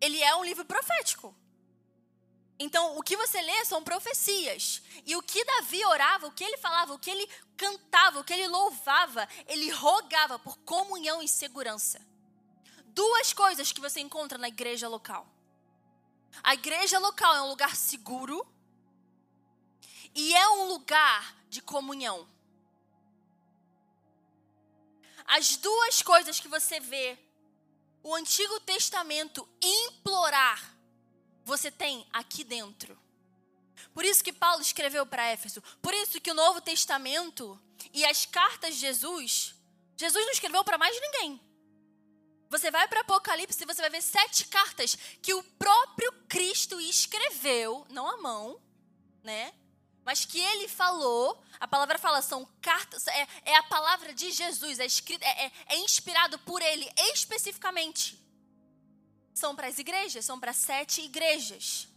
[0.00, 1.34] ele é um livro profético.
[2.62, 4.82] Então, o que você lê são profecias.
[5.06, 8.34] E o que Davi orava, o que ele falava, o que ele cantava, o que
[8.34, 12.06] ele louvava, ele rogava por comunhão e segurança.
[12.88, 15.26] Duas coisas que você encontra na igreja local.
[16.42, 18.46] A igreja local é um lugar seguro
[20.14, 22.28] e é um lugar de comunhão.
[25.24, 27.18] As duas coisas que você vê
[28.02, 30.79] o Antigo Testamento implorar
[31.50, 32.96] você tem aqui dentro.
[33.92, 35.60] Por isso que Paulo escreveu para Éfeso.
[35.82, 37.60] Por isso que o Novo Testamento
[37.92, 39.56] e as cartas de Jesus,
[39.96, 41.40] Jesus não escreveu para mais ninguém.
[42.48, 47.84] Você vai para Apocalipse e você vai ver sete cartas que o próprio Cristo escreveu,
[47.90, 48.60] não à mão,
[49.22, 49.52] né?
[50.04, 54.78] Mas que ele falou, a palavra fala, são cartas, é, é a palavra de Jesus,
[54.78, 58.19] é, escrito, é, é, é inspirado por ele especificamente.
[59.40, 61.88] São para as igrejas, são para sete igrejas.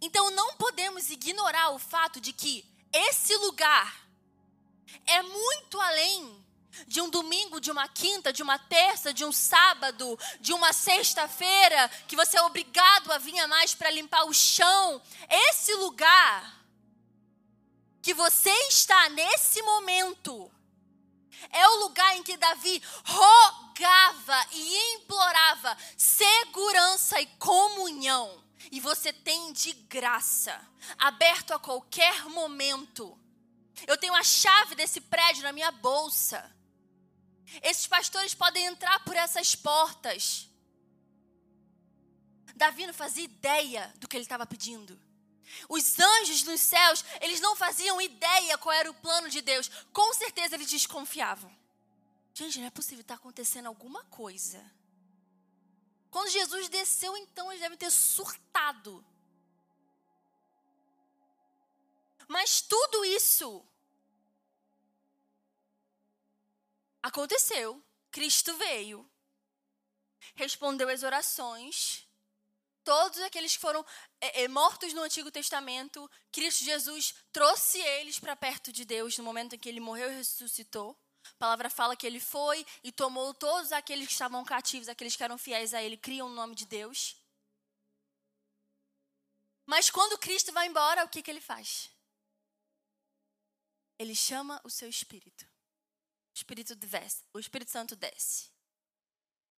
[0.00, 4.06] Então não podemos ignorar o fato de que esse lugar
[5.06, 6.44] é muito além
[6.86, 11.88] de um domingo, de uma quinta, de uma terça, de um sábado, de uma sexta-feira,
[12.06, 15.02] que você é obrigado a vir a mais para limpar o chão.
[15.28, 16.64] Esse lugar
[18.00, 20.48] que você está nesse momento
[21.50, 29.52] é o lugar em que Davi rogava e implorava segurança e comunhão e você tem
[29.52, 30.58] de graça,
[30.98, 33.18] aberto a qualquer momento.
[33.86, 36.50] Eu tenho a chave desse prédio na minha bolsa.
[37.62, 40.48] Esses pastores podem entrar por essas portas.
[42.54, 45.00] Davi não fazia ideia do que ele estava pedindo.
[45.68, 49.68] Os anjos nos céus, eles não faziam ideia qual era o plano de Deus.
[49.92, 51.54] Com certeza eles desconfiavam.
[52.34, 54.64] Gente, não é possível estar tá acontecendo alguma coisa.
[56.10, 59.04] Quando Jesus desceu, então eles devem ter surtado.
[62.28, 63.64] Mas tudo isso
[67.02, 67.82] aconteceu.
[68.10, 69.10] Cristo veio,
[70.34, 72.06] respondeu às orações.
[72.84, 73.84] Todos aqueles que foram
[74.20, 79.24] é, é, mortos no Antigo Testamento, Cristo Jesus trouxe eles para perto de Deus no
[79.24, 80.98] momento em que ele morreu e ressuscitou.
[81.24, 85.22] A palavra fala que ele foi e tomou todos aqueles que estavam cativos, aqueles que
[85.22, 87.16] eram fiéis a ele, criam o nome de Deus.
[89.64, 91.90] Mas quando Cristo vai embora, o que, que ele faz?
[93.98, 95.44] Ele chama o seu espírito.
[95.44, 98.50] O Espírito desce, o Espírito Santo desce.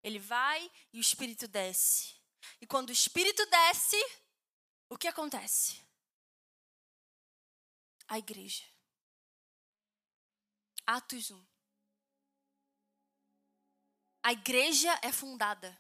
[0.03, 2.14] Ele vai e o Espírito desce.
[2.61, 3.97] E quando o Espírito desce,
[4.89, 5.81] o que acontece?
[8.09, 8.65] A igreja.
[10.87, 11.45] Atos 1.
[14.23, 15.79] A igreja é fundada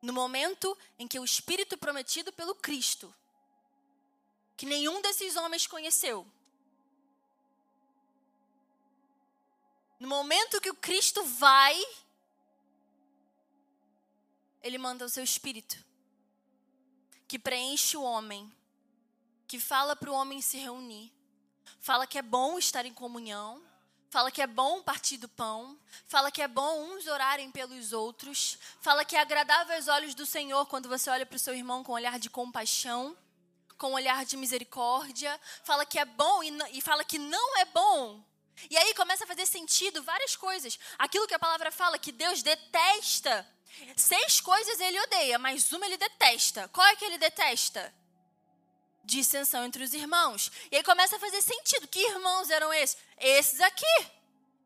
[0.00, 3.14] no momento em que o Espírito prometido pelo Cristo,
[4.56, 6.26] que nenhum desses homens conheceu,
[9.98, 11.78] no momento que o Cristo vai,
[14.62, 15.76] ele manda o seu Espírito,
[17.26, 18.52] que preenche o homem,
[19.46, 21.12] que fala para o homem se reunir,
[21.80, 23.62] fala que é bom estar em comunhão,
[24.10, 25.78] Fala que é bom partir do pão.
[26.08, 28.58] Fala que é bom uns orarem pelos outros.
[28.80, 31.84] Fala que é agradável aos olhos do Senhor quando você olha para o seu irmão
[31.84, 33.16] com um olhar de compaixão,
[33.78, 35.40] com um olhar de misericórdia.
[35.62, 38.20] Fala que é bom e, e fala que não é bom.
[38.68, 40.76] E aí começa a fazer sentido várias coisas.
[40.98, 43.46] Aquilo que a palavra fala que Deus detesta.
[43.96, 46.68] Seis coisas ele odeia, mas uma ele detesta.
[46.68, 47.94] Qual é que ele detesta?
[49.10, 50.50] dissensão entre os irmãos.
[50.70, 51.88] E aí começa a fazer sentido.
[51.88, 52.96] Que irmãos eram esses?
[53.18, 54.06] Esses aqui.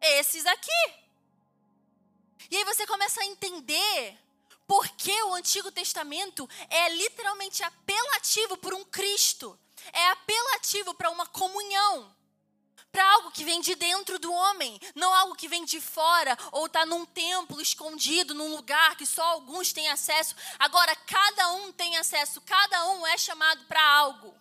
[0.00, 0.94] Esses aqui.
[2.50, 4.18] E aí você começa a entender
[4.66, 9.58] por que o Antigo Testamento é literalmente apelativo por um Cristo.
[9.92, 12.14] É apelativo para uma comunhão.
[12.94, 16.66] Para algo que vem de dentro do homem, não algo que vem de fora ou
[16.66, 20.36] está num templo escondido, num lugar que só alguns têm acesso.
[20.60, 24.32] Agora, cada um tem acesso, cada um é chamado para algo.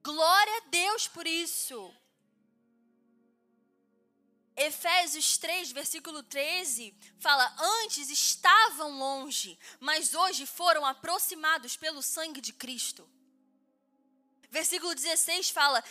[0.00, 1.92] Glória a Deus por isso.
[4.54, 12.52] Efésios 3, versículo 13, fala: Antes estavam longe, mas hoje foram aproximados pelo sangue de
[12.52, 13.10] Cristo.
[14.50, 15.82] Versículo 16 fala: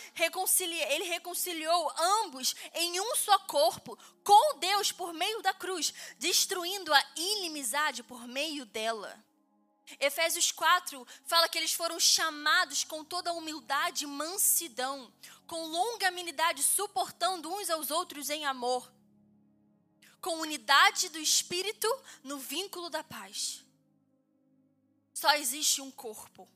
[0.60, 7.02] Ele reconciliou ambos em um só corpo com Deus por meio da cruz, destruindo a
[7.16, 9.18] inimizade por meio dela.
[9.98, 15.12] Efésios 4 fala que eles foram chamados com toda humildade e mansidão,
[15.46, 18.92] com longa amenidade, suportando uns aos outros em amor,
[20.20, 21.88] com unidade do espírito
[22.22, 23.64] no vínculo da paz.
[25.12, 26.48] Só existe um corpo,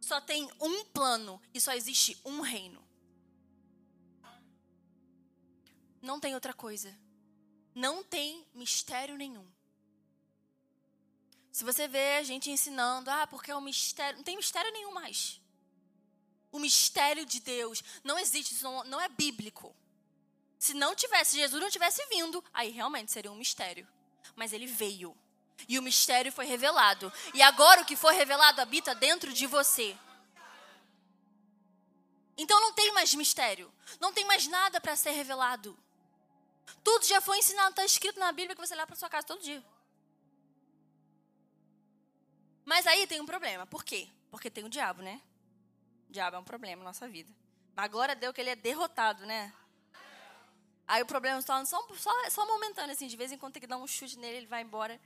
[0.00, 2.86] só tem um plano e só existe um reino.
[6.00, 6.96] Não tem outra coisa.
[7.74, 9.46] Não tem mistério nenhum.
[11.52, 14.92] Se você vê a gente ensinando, ah, porque é um mistério, não tem mistério nenhum
[14.92, 15.40] mais.
[16.52, 19.74] O mistério de Deus não existe, isso não, não é bíblico.
[20.58, 23.86] Se não tivesse, se Jesus não tivesse vindo, aí realmente seria um mistério.
[24.34, 25.16] Mas ele veio.
[25.66, 27.12] E o mistério foi revelado.
[27.34, 29.96] E agora o que foi revelado habita dentro de você.
[32.36, 33.72] Então não tem mais mistério.
[33.98, 35.76] Não tem mais nada para ser revelado.
[36.84, 39.42] Tudo já foi ensinado, está escrito na Bíblia que você leva para sua casa todo
[39.42, 39.64] dia.
[42.64, 43.66] Mas aí tem um problema.
[43.66, 44.08] Por quê?
[44.30, 45.20] Porque tem o diabo, né?
[46.08, 47.32] O diabo é um problema na nossa vida.
[47.74, 49.52] Mas agora deu que ele é derrotado, né?
[50.86, 53.06] Aí o problema torna só, só, só momentâneo, assim.
[53.06, 55.00] De vez em quando tem que dar um chute nele, ele vai embora.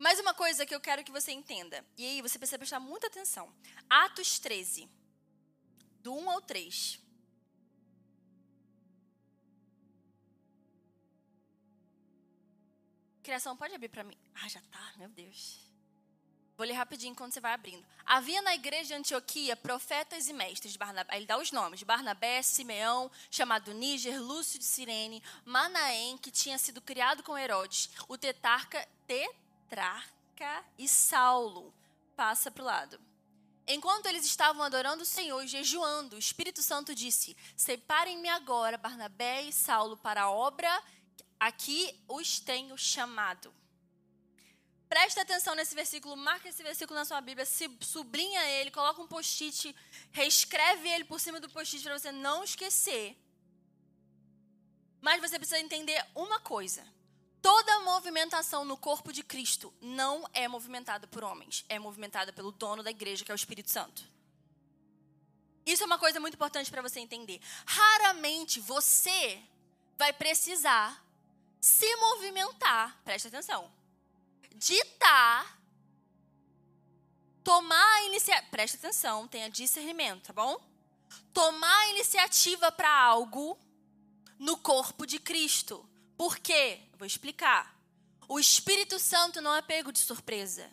[0.00, 1.84] Mais uma coisa que eu quero que você entenda.
[1.98, 3.52] E aí você precisa prestar muita atenção.
[3.88, 4.88] Atos 13.
[6.02, 6.98] Do 1 ao 3.
[13.22, 14.16] Criação, pode abrir para mim?
[14.34, 15.68] Ah, já tá, meu Deus.
[16.56, 17.86] Vou ler rapidinho quando você vai abrindo.
[18.06, 20.76] Havia na igreja de Antioquia profetas e mestres.
[20.76, 26.56] Barnabé, ele dá os nomes: Barnabé, Simeão, chamado Níger, Lúcio de Sirene, Manaém, que tinha
[26.56, 28.86] sido criado com Herodes, o tetarca,
[29.70, 31.72] tetrarca e Saulo.
[32.16, 33.00] Passa para o lado.
[33.66, 39.42] Enquanto eles estavam adorando o Senhor e jejuando, o Espírito Santo disse: Separem-me agora, Barnabé
[39.42, 40.70] e Saulo, para a obra
[41.38, 43.50] Aqui os tenho chamado.
[44.90, 47.46] Presta atenção nesse versículo, marca esse versículo na sua Bíblia,
[47.80, 49.74] sublinha ele, coloca um post-it,
[50.12, 53.16] reescreve ele por cima do post-it para você não esquecer.
[55.00, 56.86] Mas você precisa entender uma coisa.
[57.42, 62.82] Toda movimentação no corpo de Cristo não é movimentada por homens, é movimentada pelo dono
[62.82, 64.04] da igreja, que é o Espírito Santo.
[65.64, 67.40] Isso é uma coisa muito importante para você entender.
[67.66, 69.42] Raramente você
[69.96, 71.04] vai precisar
[71.60, 73.70] se movimentar, presta atenção,
[74.54, 75.58] ditar,
[77.44, 80.58] tomar a iniciativa, presta atenção, tenha discernimento, tá bom?
[81.32, 83.58] Tomar a iniciativa para algo
[84.38, 85.89] no corpo de Cristo.
[86.20, 86.78] Por quê?
[86.98, 87.74] vou explicar.
[88.28, 90.70] O Espírito Santo não é pego de surpresa.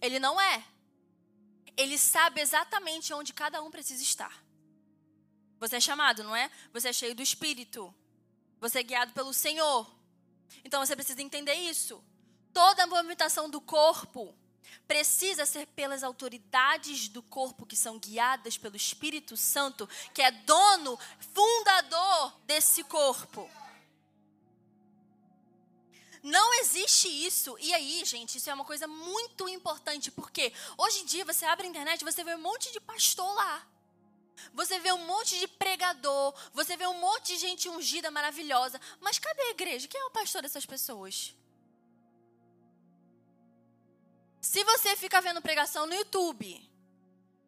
[0.00, 0.64] Ele não é.
[1.76, 4.44] Ele sabe exatamente onde cada um precisa estar.
[5.60, 6.50] Você é chamado, não é?
[6.72, 7.94] Você é cheio do Espírito.
[8.58, 9.88] Você é guiado pelo Senhor.
[10.64, 12.04] Então você precisa entender isso.
[12.52, 14.36] Toda a movimentação do corpo
[14.86, 20.98] precisa ser pelas autoridades do corpo que são guiadas pelo Espírito Santo, que é dono,
[21.32, 23.50] fundador desse corpo.
[26.22, 27.54] Não existe isso.
[27.60, 31.66] E aí, gente, isso é uma coisa muito importante, porque hoje em dia você abre
[31.66, 33.66] a internet você vê um monte de pastor lá.
[34.54, 38.80] Você vê um monte de pregador, você vê um monte de gente ungida maravilhosa.
[39.00, 39.86] Mas cadê a igreja?
[39.86, 41.34] Quem é o pastor dessas pessoas?
[44.44, 46.70] Se você fica vendo pregação no YouTube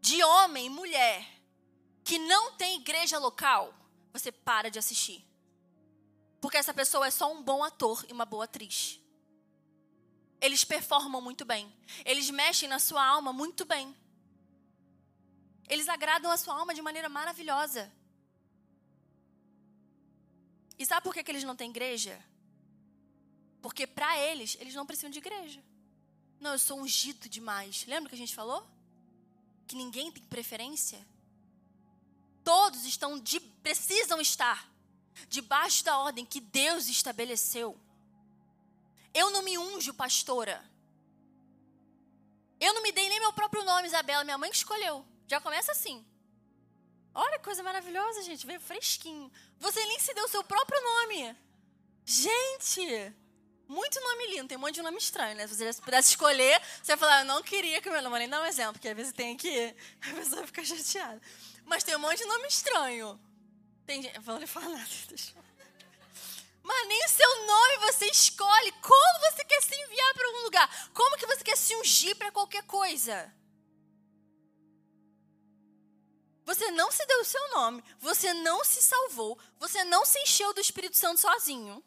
[0.00, 1.28] de homem e mulher
[2.02, 3.74] que não tem igreja local,
[4.14, 5.22] você para de assistir.
[6.40, 8.98] Porque essa pessoa é só um bom ator e uma boa atriz.
[10.40, 11.70] Eles performam muito bem.
[12.02, 13.94] Eles mexem na sua alma muito bem.
[15.68, 17.92] Eles agradam a sua alma de maneira maravilhosa.
[20.78, 22.18] E sabe por que, que eles não têm igreja?
[23.60, 25.62] Porque para eles, eles não precisam de igreja.
[26.40, 27.84] Não, eu sou ungido demais.
[27.86, 28.66] Lembra que a gente falou?
[29.66, 31.04] Que ninguém tem preferência?
[32.44, 34.70] Todos estão de, precisam estar
[35.28, 37.78] debaixo da ordem que Deus estabeleceu.
[39.12, 40.62] Eu não me unjo pastora.
[42.60, 45.04] Eu não me dei nem meu próprio nome, Isabela, minha mãe que escolheu.
[45.26, 46.04] Já começa assim.
[47.14, 48.46] Olha que coisa maravilhosa, gente.
[48.46, 49.32] Veio fresquinho.
[49.58, 51.36] Você nem se deu seu próprio nome.
[52.04, 53.14] Gente,
[53.68, 54.48] muito nome lindo.
[54.48, 55.46] Tem um monte de nome estranho, né?
[55.46, 58.18] Se você pudesse escolher, você ia falar, eu não queria que meu nome.
[58.20, 59.74] nem dar um exemplo, porque às vezes tem que.
[60.02, 61.20] A pessoa fica chateada.
[61.64, 63.20] Mas tem um monte de nome estranho.
[63.84, 64.18] Tem gente.
[64.20, 65.44] Vou lhe falar deixa eu...
[66.62, 68.72] Mas nem o seu nome você escolhe.
[68.82, 70.90] Como você quer se enviar para algum lugar?
[70.92, 73.32] Como que você quer se ungir para qualquer coisa?
[76.44, 80.54] Você não se deu o seu nome, você não se salvou, você não se encheu
[80.54, 81.82] do Espírito Santo sozinho.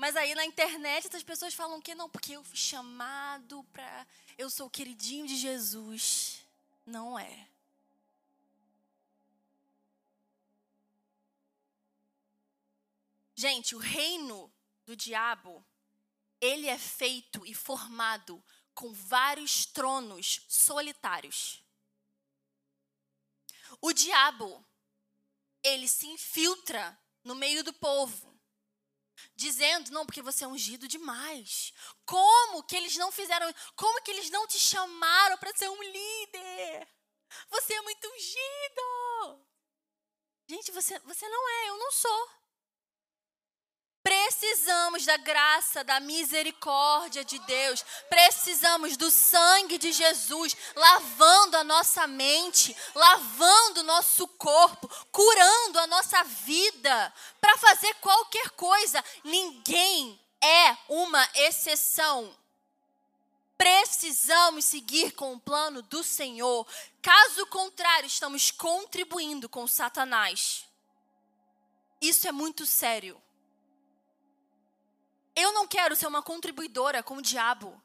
[0.00, 4.06] Mas aí na internet as pessoas falam que não, porque eu fui chamado para.
[4.38, 6.42] Eu sou o queridinho de Jesus.
[6.86, 7.46] Não é.
[13.34, 14.50] Gente, o reino
[14.86, 15.62] do diabo,
[16.40, 18.42] ele é feito e formado
[18.72, 21.62] com vários tronos solitários.
[23.82, 24.64] O diabo,
[25.62, 28.29] ele se infiltra no meio do povo,
[29.40, 31.72] dizendo: não, porque você é ungido demais.
[32.04, 33.52] Como que eles não fizeram?
[33.74, 36.88] Como que eles não te chamaram para ser um líder?
[37.48, 39.46] Você é muito ungido.
[40.48, 42.39] Gente, você, você não é, eu não sou.
[44.02, 47.84] Precisamos da graça, da misericórdia de Deus.
[48.08, 55.86] Precisamos do sangue de Jesus lavando a nossa mente, lavando o nosso corpo, curando a
[55.86, 59.04] nossa vida para fazer qualquer coisa.
[59.22, 62.34] Ninguém é uma exceção.
[63.58, 66.66] Precisamos seguir com o plano do Senhor.
[67.02, 70.64] Caso contrário, estamos contribuindo com Satanás.
[72.00, 73.20] Isso é muito sério.
[75.40, 77.82] Eu não quero ser uma contribuidora com o diabo.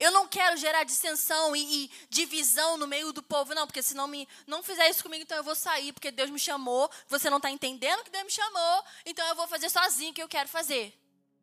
[0.00, 3.94] Eu não quero gerar dissensão e, e, divisão no meio do povo, não, porque se
[3.94, 6.90] não me não fizer isso comigo, então eu vou sair, porque Deus me chamou.
[7.06, 10.20] Você não está entendendo que Deus me chamou, então eu vou fazer sozinho o que
[10.20, 10.92] eu quero fazer.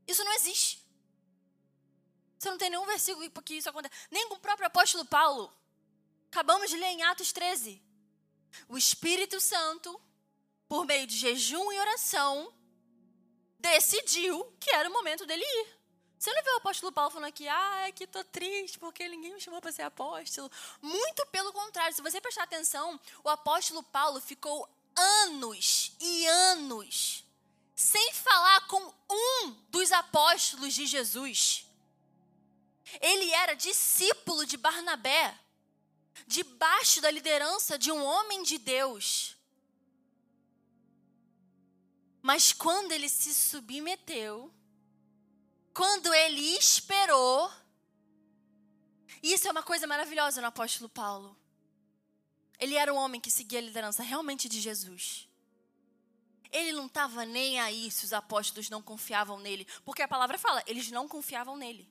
[0.06, 0.86] Isso não existe.
[2.38, 3.96] Você não tem nenhum versículo que isso acontece.
[4.12, 5.54] Nem com o próprio apóstolo Paulo.
[6.30, 7.82] Acabamos de ler em Atos 13.
[8.68, 10.02] O Espírito Santo,
[10.68, 12.54] por meio de jejum e oração,
[13.60, 15.80] decidiu que era o momento dele ir.
[16.18, 19.34] Você não vê o apóstolo Paulo falando aqui, ah, é que tô triste porque ninguém
[19.34, 20.52] me chamou para ser apóstolo.
[20.82, 27.24] Muito pelo contrário, se você prestar atenção, o apóstolo Paulo ficou anos e anos
[27.80, 31.66] sem falar com um dos apóstolos de Jesus.
[33.00, 35.40] Ele era discípulo de Barnabé,
[36.28, 39.38] debaixo da liderança de um homem de Deus.
[42.22, 44.54] Mas quando ele se submeteu,
[45.74, 47.52] quando ele esperou,
[49.24, 51.38] isso é uma coisa maravilhosa no apóstolo Paulo.
[52.60, 55.30] Ele era um homem que seguia a liderança realmente de Jesus.
[56.52, 60.64] Ele não estava nem aí se os apóstolos não confiavam nele, porque a palavra fala,
[60.68, 61.88] eles não confiavam nele.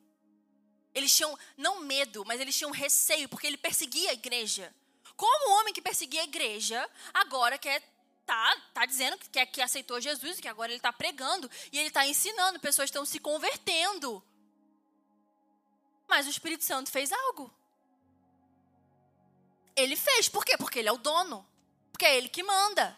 [0.95, 4.75] Eles tinham não medo, mas eles tinham receio, porque ele perseguia a igreja.
[5.17, 7.83] Como um homem que perseguia a igreja, agora quer
[8.29, 11.89] tá, tá dizendo que, que, que aceitou Jesus, que agora ele está pregando e ele
[11.89, 14.23] está ensinando, pessoas estão se convertendo.
[16.07, 17.51] Mas o Espírito Santo fez algo.
[19.75, 20.59] Ele fez, por quê?
[20.59, 21.47] Porque ele é o dono.
[21.91, 22.95] Porque é ele que manda.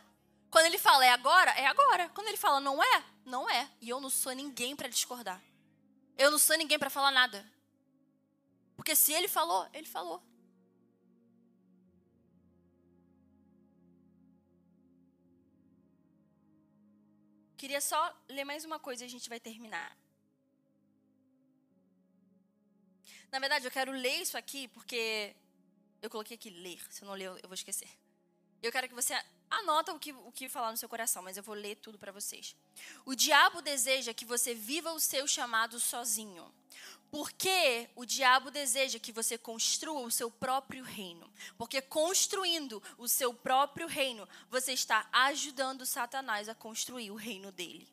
[0.51, 2.09] Quando ele fala é agora, é agora.
[2.09, 3.70] Quando ele fala não é, não é.
[3.81, 5.41] E eu não sou ninguém para discordar.
[6.18, 7.49] Eu não sou ninguém para falar nada.
[8.76, 10.20] Porque se ele falou, ele falou.
[17.61, 19.94] Queria só ler mais uma coisa e a gente vai terminar.
[23.30, 25.36] Na verdade, eu quero ler isso aqui porque
[26.00, 26.80] eu coloquei aqui ler.
[26.90, 27.90] Se eu não ler, eu vou esquecer.
[28.62, 29.12] Eu quero que você
[29.50, 32.11] anota o que, o que falar no seu coração, mas eu vou ler tudo para
[32.11, 32.56] vocês.
[33.04, 36.50] O diabo deseja que você viva o seu chamado sozinho.
[37.11, 41.28] Porque o diabo deseja que você construa o seu próprio reino.
[41.58, 47.88] Porque construindo o seu próprio reino, você está ajudando Satanás a construir o reino dele.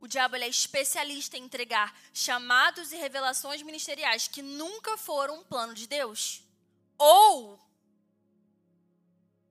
[0.00, 5.74] O diabo é especialista em entregar chamados e revelações ministeriais que nunca foram um plano
[5.74, 6.42] de Deus.
[6.96, 7.58] Ou,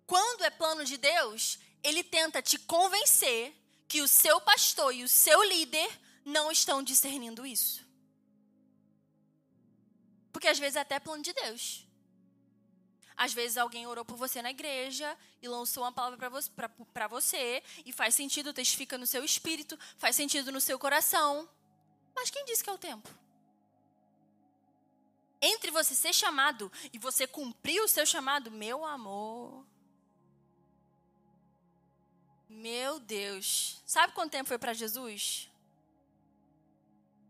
[0.06, 3.54] quando é plano de Deus, ele tenta te convencer
[3.88, 5.90] que o seu pastor e o seu líder
[6.26, 7.86] não estão discernindo isso.
[10.32, 11.88] Porque às vezes é até plano de Deus.
[13.16, 16.52] Às vezes alguém orou por você na igreja e lançou uma palavra para você,
[17.10, 21.50] você, e faz sentido, testifica no seu espírito, faz sentido no seu coração.
[22.16, 23.10] Mas quem disse que é o tempo?
[25.42, 29.66] Entre você ser chamado e você cumprir o seu chamado, meu amor,
[32.58, 33.82] meu Deus.
[33.86, 35.50] Sabe quanto tempo foi para Jesus?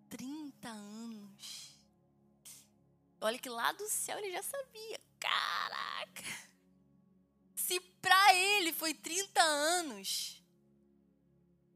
[0.10, 1.76] 30 anos.
[3.20, 5.00] Olha que lá do céu ele já sabia.
[5.20, 6.48] Caraca!
[7.56, 10.42] Se para ele foi 30 anos.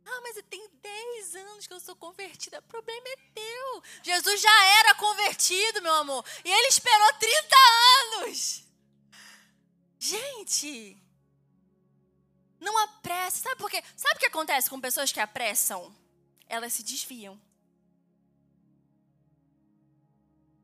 [0.06, 2.60] Ah, mas tem 10 anos que eu sou convertida.
[2.60, 3.84] O problema é teu.
[4.04, 6.26] Jesus já era convertido, meu amor.
[6.44, 7.56] E ele esperou 30
[8.18, 8.64] anos.
[10.00, 10.98] Gente,
[12.62, 13.42] não apresse.
[13.42, 13.84] Sabe por quê?
[13.98, 15.94] Sabe o que acontece com pessoas que apressam?
[16.48, 17.38] Elas se desviam.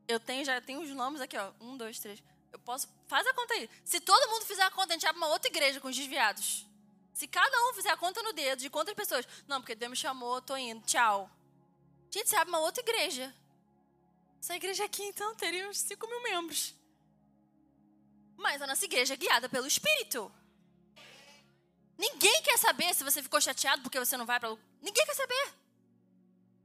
[0.06, 1.52] Eu tenho, já tenho os nomes aqui, ó.
[1.60, 2.22] Um, dois, três.
[2.52, 2.88] Eu posso.
[3.08, 3.68] Faz a conta aí.
[3.84, 6.66] Se todo mundo fizer a conta, a gente abre uma outra igreja com os desviados.
[7.12, 9.26] Se cada um fizer a conta no dedo de quantas pessoas.
[9.46, 10.80] Não, porque Deus me chamou, tô indo.
[10.86, 11.28] Tchau.
[12.10, 13.34] Gente, você abre uma outra igreja.
[14.40, 16.74] Essa igreja aqui, então, teria uns 5 mil membros.
[18.36, 20.32] Mas a nossa igreja é guiada pelo Espírito.
[21.98, 24.56] Ninguém quer saber se você ficou chateado porque você não vai para.
[24.80, 25.54] Ninguém quer saber.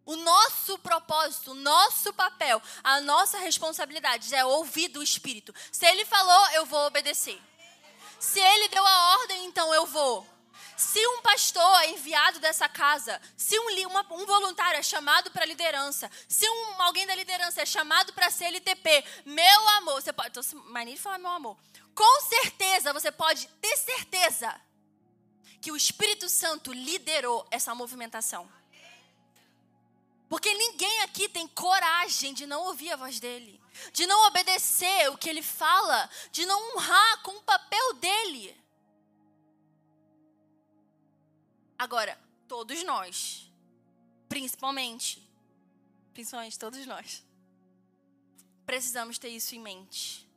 [0.06, 5.54] O nosso propósito, o nosso papel, a nossa responsabilidade é ouvir do Espírito.
[5.72, 7.42] Se ele falou, eu vou obedecer.
[8.20, 10.28] Se ele deu a ordem, então eu vou.
[10.76, 15.46] Se um pastor é enviado dessa casa, se um, uma, um voluntário é chamado para
[15.46, 20.38] liderança, se um, alguém da liderança é chamado para ser LTP, meu amor, você pode.
[20.68, 21.58] Mania de falar meu amor.
[21.96, 24.54] Com certeza, você pode ter certeza
[25.64, 28.52] que o Espírito Santo liderou essa movimentação.
[30.28, 33.62] Porque ninguém aqui tem coragem de não ouvir a voz dele,
[33.94, 38.62] de não obedecer o que ele fala, de não honrar com o papel dele.
[41.80, 43.50] Agora, todos nós,
[44.28, 45.26] principalmente,
[46.14, 47.24] principalmente todos nós,
[48.66, 50.28] precisamos ter isso em mente.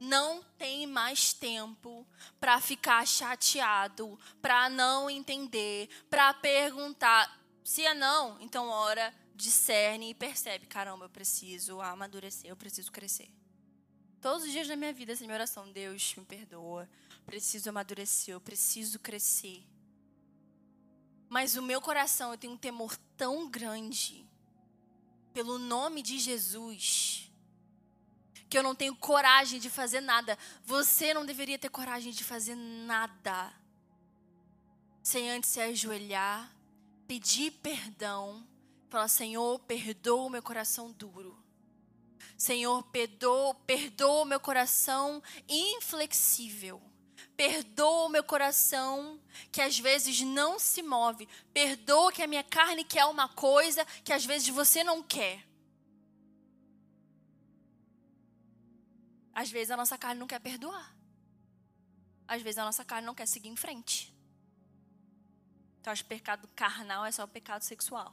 [0.00, 2.06] Não tem mais tempo
[2.38, 7.38] para ficar chateado, para não entender, para perguntar.
[7.64, 13.28] Se é não, então ora, discerne e percebe: caramba, eu preciso amadurecer, eu preciso crescer.
[14.20, 16.88] Todos os dias da minha vida, essa minha oração: Deus me perdoa,
[17.26, 19.64] preciso amadurecer, eu preciso crescer.
[21.28, 24.26] Mas o meu coração, eu tenho um temor tão grande
[25.32, 27.27] pelo nome de Jesus,
[28.48, 30.38] que eu não tenho coragem de fazer nada.
[30.64, 33.52] Você não deveria ter coragem de fazer nada
[35.02, 36.58] sem antes se ajoelhar
[37.08, 38.46] pedir perdão,
[38.90, 41.42] falar: Senhor, perdoa o meu coração duro.
[42.36, 46.80] Senhor, perdoa, perdoa o meu coração inflexível.
[47.36, 49.18] Perdoa o meu coração
[49.50, 51.28] que às vezes não se move.
[51.52, 55.47] Perdoa que a minha carne quer uma coisa que às vezes você não quer.
[59.40, 60.86] Às vezes a nossa carne não quer perdoar.
[62.26, 64.12] Às vezes a nossa carne não quer seguir em frente.
[65.80, 68.12] Então, acho que pecado carnal é só o pecado sexual.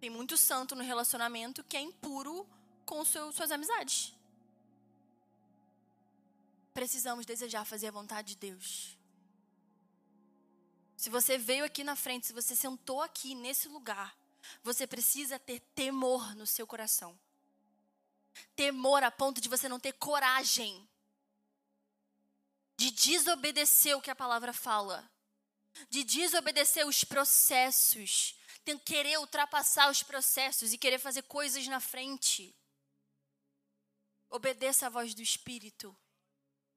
[0.00, 2.48] Tem muito santo no relacionamento que é impuro
[2.86, 4.14] com seu, suas amizades.
[6.72, 8.98] Precisamos desejar fazer a vontade de Deus.
[10.96, 14.16] Se você veio aqui na frente, se você sentou aqui nesse lugar,
[14.62, 17.18] você precisa ter temor no seu coração.
[18.56, 20.88] Temor a ponto de você não ter coragem
[22.76, 25.08] de desobedecer o que a palavra fala,
[25.88, 32.54] de desobedecer os processos, de querer ultrapassar os processos e querer fazer coisas na frente.
[34.30, 35.96] Obedeça a voz do Espírito.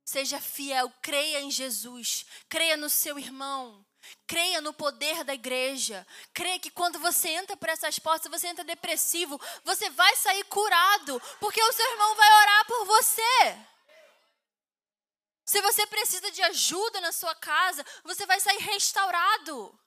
[0.06, 3.86] Seja fiel, creia em Jesus, creia no seu irmão,
[4.26, 6.06] creia no poder da igreja.
[6.34, 11.22] Creia que quando você entra por essas portas, você entra depressivo, você vai sair curado,
[11.40, 13.58] porque o seu irmão vai orar por você.
[15.46, 19.80] Se você precisa de ajuda na sua casa, você vai sair restaurado.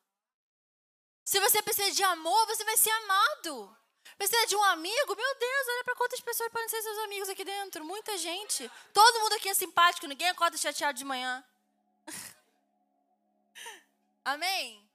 [1.23, 3.77] Se você precisa de amor, você vai ser amado.
[4.17, 5.15] Precisa de um amigo?
[5.15, 7.85] Meu Deus, olha para quantas pessoas podem ser seus amigos aqui dentro.
[7.85, 8.71] Muita gente.
[8.93, 11.45] Todo mundo aqui é simpático, ninguém acorda chateado de manhã.
[14.25, 14.90] Amém?